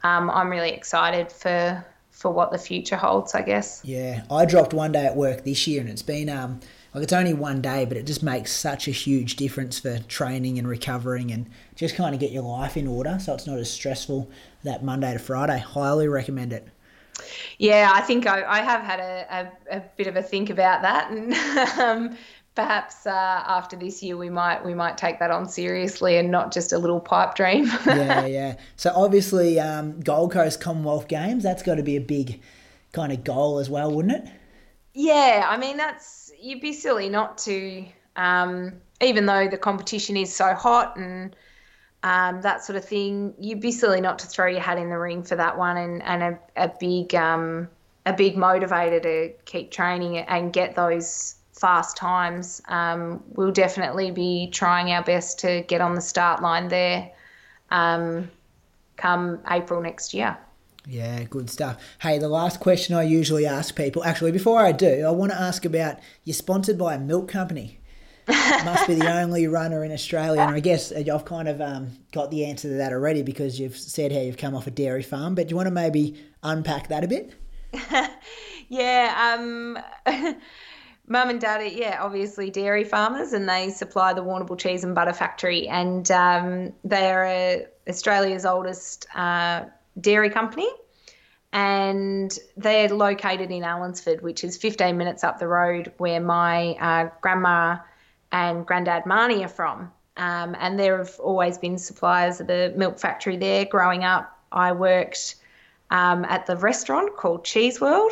[0.04, 3.34] Um, I'm really excited for for what the future holds.
[3.34, 3.82] I guess.
[3.84, 6.60] Yeah, I dropped one day at work this year, and it's been um,
[6.94, 10.60] like it's only one day, but it just makes such a huge difference for training
[10.60, 13.72] and recovering and just kind of get your life in order so it's not as
[13.72, 14.30] stressful
[14.64, 15.58] that Monday to Friday.
[15.58, 16.68] Highly recommend it.
[17.58, 20.82] Yeah, I think I, I have had a, a, a, bit of a think about
[20.82, 21.34] that and
[21.80, 22.18] um,
[22.56, 26.52] perhaps uh, after this year we might we might take that on seriously and not
[26.52, 27.66] just a little pipe dream.
[27.86, 28.58] yeah, yeah.
[28.76, 32.42] So obviously, um, Gold Coast Commonwealth Games, that's got to be a big
[32.92, 34.32] kind of goal as well, wouldn't it?
[34.94, 37.86] Yeah, I mean that's you'd be silly not to,
[38.16, 41.36] um, even though the competition is so hot and
[42.04, 43.34] um, that sort of thing.
[43.40, 46.04] You'd be silly not to throw your hat in the ring for that one and
[46.04, 47.70] and a, a big um,
[48.06, 52.62] a big motivator to keep training and get those fast times.
[52.68, 57.10] Um, we'll definitely be trying our best to get on the start line there
[57.72, 58.30] um,
[58.98, 60.38] come April next year.
[60.86, 61.82] Yeah, good stuff.
[62.00, 65.40] Hey, the last question I usually ask people, actually, before I do, I want to
[65.40, 67.80] ask about you're sponsored by a milk company.
[68.28, 72.32] Must be the only runner in Australia, and I guess I've kind of um, got
[72.32, 75.36] the answer to that already because you've said how you've come off a dairy farm.
[75.36, 77.34] But do you want to maybe unpack that a bit?
[78.70, 79.78] yeah, um,
[81.08, 85.14] mum and dad, yeah, obviously dairy farmers, and they supply the Warrnambool Cheese and Butter
[85.14, 87.58] Factory, and um, they are uh,
[87.90, 89.66] Australia's oldest uh,
[90.00, 90.70] dairy company.
[91.52, 97.10] And they're located in Allansford, which is 15 minutes up the road where my uh,
[97.22, 97.78] grandma
[98.32, 99.92] and granddad Marnie are from.
[100.18, 103.66] Um, and there have always been suppliers of the milk factory there.
[103.66, 105.36] Growing up, I worked
[105.92, 108.12] um, at the restaurant called Cheese World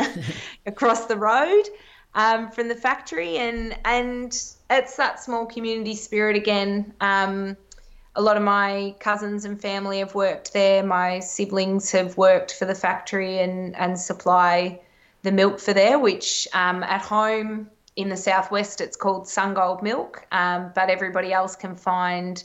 [0.66, 1.64] across the road
[2.14, 4.32] um, from the factory, and and
[4.70, 6.94] it's that small community spirit again.
[7.00, 7.56] Um,
[8.16, 10.82] a lot of my cousins and family have worked there.
[10.82, 14.80] My siblings have worked for the factory and and supply
[15.22, 20.26] the milk for there, which um, at home in the southwest it's called Sungold milk,
[20.32, 22.42] um, but everybody else can find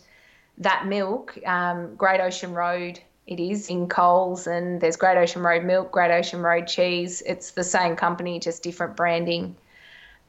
[0.57, 5.63] that milk, um, Great Ocean Road it is in Coles, and there's Great Ocean Road
[5.63, 7.23] milk, Great Ocean Road cheese.
[7.25, 9.55] It's the same company, just different branding.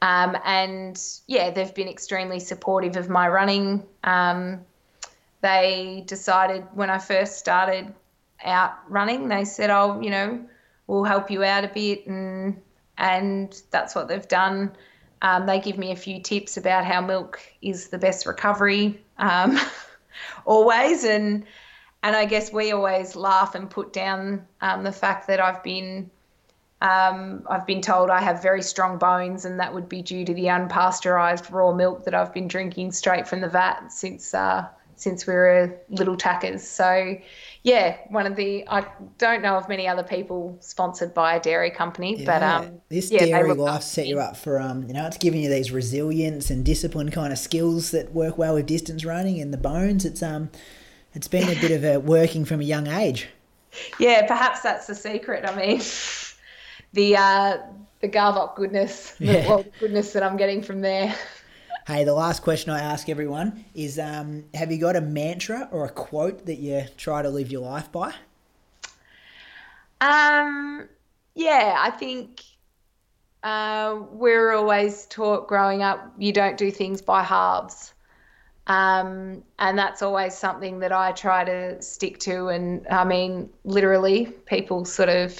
[0.01, 3.83] Um, and yeah, they've been extremely supportive of my running.
[5.47, 7.93] They decided when I first started
[8.43, 10.45] out running, they said, "Oh, you know,
[10.87, 12.61] we'll help you out a bit," and
[12.97, 14.75] and that's what they've done.
[15.21, 19.57] Um, they give me a few tips about how milk is the best recovery um,
[20.45, 21.45] always, and
[22.03, 26.11] and I guess we always laugh and put down um, the fact that I've been
[26.81, 30.33] um, I've been told I have very strong bones, and that would be due to
[30.33, 34.67] the unpasteurized raw milk that I've been drinking straight from the vat since uh,
[34.97, 36.67] since we were little tackers.
[36.67, 37.17] So,
[37.63, 38.85] yeah, one of the I
[39.17, 43.11] don't know of many other people sponsored by a dairy company, Yeah, but um, this
[43.11, 46.49] yeah, dairy life set you up for um, you know, it's giving you these resilience
[46.49, 50.03] and discipline kind of skills that work well with distance running and the bones.
[50.03, 50.49] It's um,
[51.13, 53.27] it's been a bit of a working from a young age.
[53.99, 55.45] Yeah, perhaps that's the secret.
[55.47, 55.81] I mean,
[56.93, 57.57] the uh,
[58.01, 61.15] the Garvoc goodness, the- well, the goodness that I'm getting from there.
[61.87, 65.85] Hey, the last question I ask everyone is: um, Have you got a mantra or
[65.85, 68.13] a quote that you try to live your life by?
[70.01, 70.89] Um,
[71.33, 72.43] yeah, I think
[73.41, 77.93] uh, we're always taught growing up you don't do things by halves.
[78.67, 82.49] Um, and that's always something that I try to stick to.
[82.49, 85.39] And I mean, literally, people sort of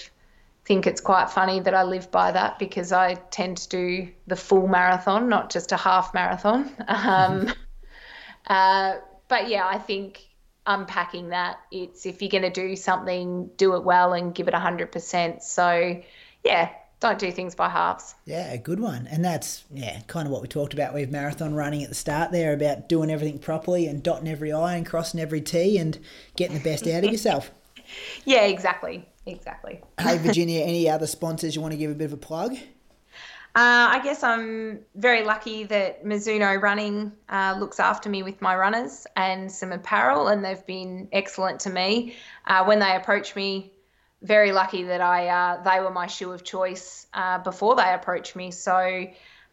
[0.67, 4.35] think it's quite funny that I live by that because I tend to do the
[4.35, 6.69] full marathon, not just a half marathon.
[6.87, 7.53] Um,
[8.47, 8.95] uh,
[9.29, 10.27] but yeah, I think
[10.65, 14.53] unpacking that, it's if you're going to do something, do it well and give it
[14.53, 15.41] 100%.
[15.41, 16.01] So
[16.43, 18.15] yeah, don't do things by halves.
[18.25, 19.07] Yeah, a good one.
[19.07, 22.33] And that's yeah, kind of what we talked about with marathon running at the start
[22.33, 25.97] there about doing everything properly and dotting every I and crossing every T and
[26.35, 27.51] getting the best out of yourself.
[28.25, 29.07] Yeah, exactly.
[29.27, 29.81] Exactly.
[29.99, 32.53] Hey Virginia, any other sponsors you want to give a bit of a plug?
[33.55, 38.55] Uh, I guess I'm very lucky that Mizuno Running uh, looks after me with my
[38.55, 42.15] runners and some apparel, and they've been excellent to me.
[42.45, 43.71] Uh, when they approached me,
[44.21, 48.35] very lucky that I uh, they were my shoe of choice uh, before they approached
[48.35, 48.51] me.
[48.51, 49.07] So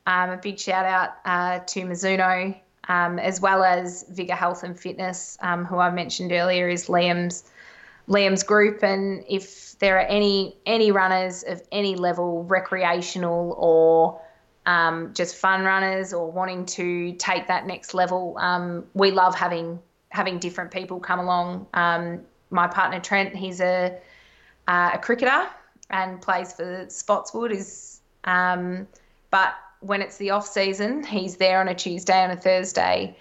[0.06, 4.78] um, a big shout out uh, to Mizuno, um, as well as Vigor Health and
[4.78, 7.44] Fitness, um, who I mentioned earlier is Liam's
[8.08, 14.20] Liam's group, and if there are any any runners of any level, recreational or
[14.66, 19.78] um, just fun runners, or wanting to take that next level, um, we love having
[20.10, 21.66] having different people come along.
[21.74, 23.98] Um, my partner Trent, he's a
[24.68, 25.46] uh, a cricketer
[25.90, 27.52] and plays for Spotswood.
[27.52, 28.86] Is um,
[29.30, 33.16] but when it's the off season, he's there on a Tuesday and a Thursday,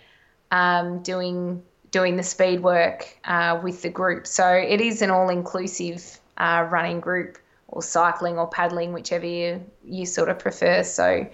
[0.52, 1.62] um, doing
[1.94, 4.26] doing the speed work uh, with the group.
[4.26, 7.38] So it is an all inclusive uh, running group
[7.68, 10.84] or cycling or paddling, whichever you, you sort of prefer.
[10.84, 11.26] So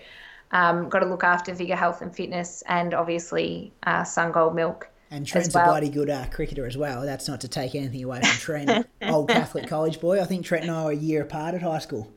[0.51, 4.89] um, got to look after Vigor Health and Fitness, and obviously uh, Sungold Milk.
[5.11, 5.63] And Trent's well.
[5.63, 7.03] a bloody good uh, cricketer as well.
[7.03, 8.87] That's not to take anything away from Trent.
[9.03, 10.21] Old Catholic college boy.
[10.21, 12.11] I think Trent and I were a year apart at high school.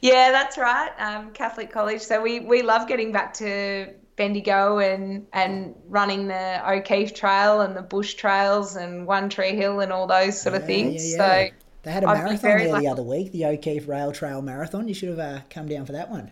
[0.00, 0.90] Yeah, that's right.
[0.98, 2.00] Um, Catholic college.
[2.00, 7.76] So we, we love getting back to Bendigo and and running the O'Keefe Trail and
[7.76, 11.10] the bush trails and One Tree Hill and all those sort of Yeah, things.
[11.10, 11.48] yeah, yeah.
[11.48, 14.42] So They had a I'd be marathon there the other week, the O'Keefe Rail Trail
[14.42, 14.88] Marathon.
[14.88, 16.30] You should have uh, come down for that one.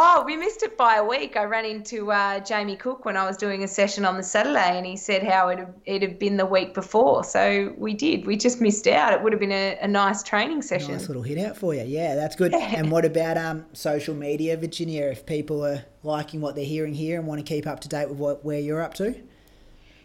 [0.00, 1.36] Oh, we missed it by a week.
[1.36, 4.78] I ran into uh, Jamie Cook when I was doing a session on the Saturday,
[4.78, 7.24] and he said how it had, it had been the week before.
[7.24, 8.24] So we did.
[8.24, 9.12] We just missed out.
[9.12, 10.92] It would have been a, a nice training session.
[10.92, 11.82] Nice little hit out for you.
[11.82, 12.54] Yeah, that's good.
[12.78, 15.06] And what about um, social media, Virginia?
[15.06, 18.08] If people are liking what they're hearing here and want to keep up to date
[18.08, 19.16] with what where you're up to,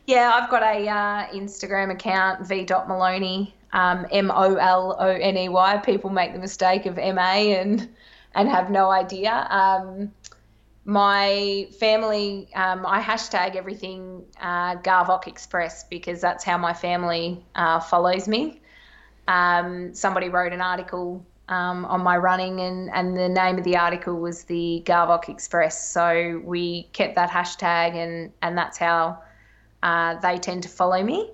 [0.07, 5.37] Yeah, I've got a uh, Instagram account, v v.moloney, um, M O L O N
[5.37, 5.77] E Y.
[5.85, 7.89] People make the mistake of M A and
[8.35, 9.47] and have no idea.
[9.49, 10.11] Um,
[10.85, 17.79] my family, um, I hashtag everything uh, Garvoc Express because that's how my family uh,
[17.79, 18.61] follows me.
[19.27, 23.77] Um, somebody wrote an article um, on my running, and, and the name of the
[23.77, 25.89] article was the Garvoc Express.
[25.89, 29.19] So we kept that hashtag, and, and that's how
[29.81, 31.29] uh, they tend to follow me,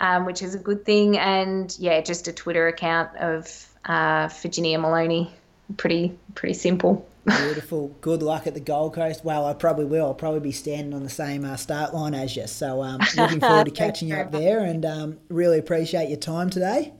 [0.00, 1.18] um, which is a good thing.
[1.18, 5.32] And yeah, just a Twitter account of uh, Virginia Moloney.
[5.76, 7.08] Pretty pretty simple.
[7.24, 7.88] beautiful.
[8.00, 9.24] good luck at the Gold Coast.
[9.24, 10.06] Well, I probably will.
[10.06, 12.46] I'll probably be standing on the same uh, start line as you.
[12.46, 16.50] So um, looking forward to catching you up there, and um, really appreciate your time
[16.50, 16.92] today.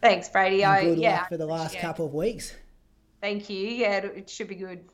[0.00, 0.64] Thanks, Brady.
[0.64, 1.82] I, Good yeah, luck for the last yeah.
[1.82, 2.54] couple of weeks.
[3.20, 3.68] Thank you.
[3.68, 4.84] Yeah, it, it should be good.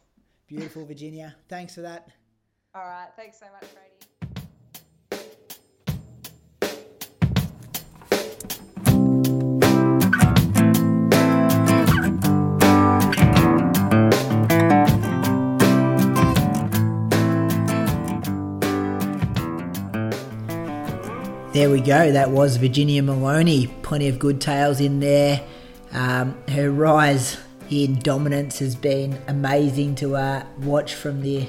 [0.49, 1.37] Beautiful, Virginia.
[1.49, 2.09] Thanks for that.
[2.75, 3.09] All right.
[3.17, 4.16] Thanks so much, Brady.
[21.57, 22.13] There we go.
[22.13, 23.69] That was Virginia Moloney.
[23.81, 25.41] Plenty of good tales in there.
[25.91, 27.39] Um, her rise
[27.71, 31.49] in dominance has been amazing to uh, watch from the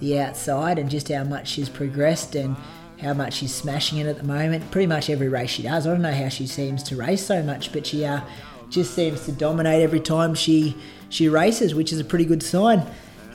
[0.00, 2.54] the outside, and just how much she's progressed and
[3.00, 4.70] how much she's smashing it at the moment.
[4.70, 5.86] Pretty much every race she does.
[5.86, 8.20] I don't know how she seems to race so much, but she uh,
[8.68, 10.76] just seems to dominate every time she
[11.08, 12.86] she races, which is a pretty good sign.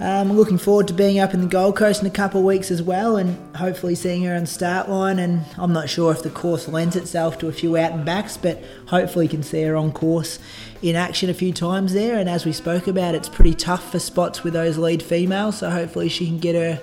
[0.02, 2.46] Um, I'm looking forward to being up in the Gold Coast in a couple of
[2.48, 5.20] weeks as well, and hopefully seeing her on the start line.
[5.20, 8.36] And I'm not sure if the course lends itself to a few out and backs,
[8.36, 10.40] but hopefully you can see her on course
[10.82, 12.18] in action a few times there.
[12.18, 15.70] And as we spoke about, it's pretty tough for spots with those lead females, so
[15.70, 16.82] hopefully she can get her,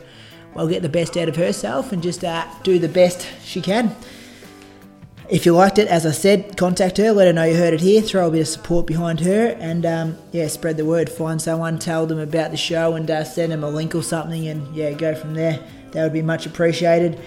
[0.55, 3.97] well, get the best out of herself and just uh, do the best she can.
[5.31, 7.83] If you liked it, as I said, contact her, let her know you heard it
[7.83, 11.11] here, throw a bit of support behind her, and um, yeah, spread the word.
[11.11, 14.49] Find someone, tell them about the show, and uh, send them a link or something,
[14.49, 15.63] and yeah, go from there.
[15.93, 17.21] That would be much appreciated.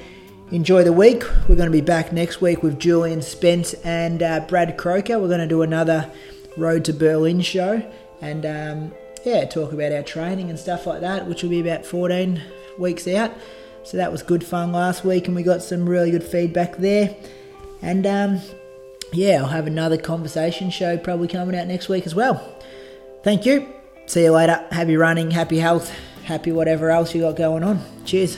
[0.49, 1.23] Enjoy the week.
[1.47, 5.19] We're going to be back next week with Julian Spence and uh, Brad Croker.
[5.19, 6.11] We're going to do another
[6.57, 7.87] Road to Berlin show,
[8.19, 8.93] and um,
[9.23, 12.41] yeah, talk about our training and stuff like that, which will be about 14
[12.79, 13.31] weeks out.
[13.83, 17.15] So that was good fun last week, and we got some really good feedback there.
[17.81, 18.41] And um,
[19.11, 22.55] yeah, I'll have another conversation show probably coming out next week as well.
[23.23, 23.67] Thank you.
[24.05, 24.65] See you later.
[24.71, 25.91] Happy running, happy health,
[26.23, 27.81] happy whatever else you got going on.
[28.05, 28.37] Cheers.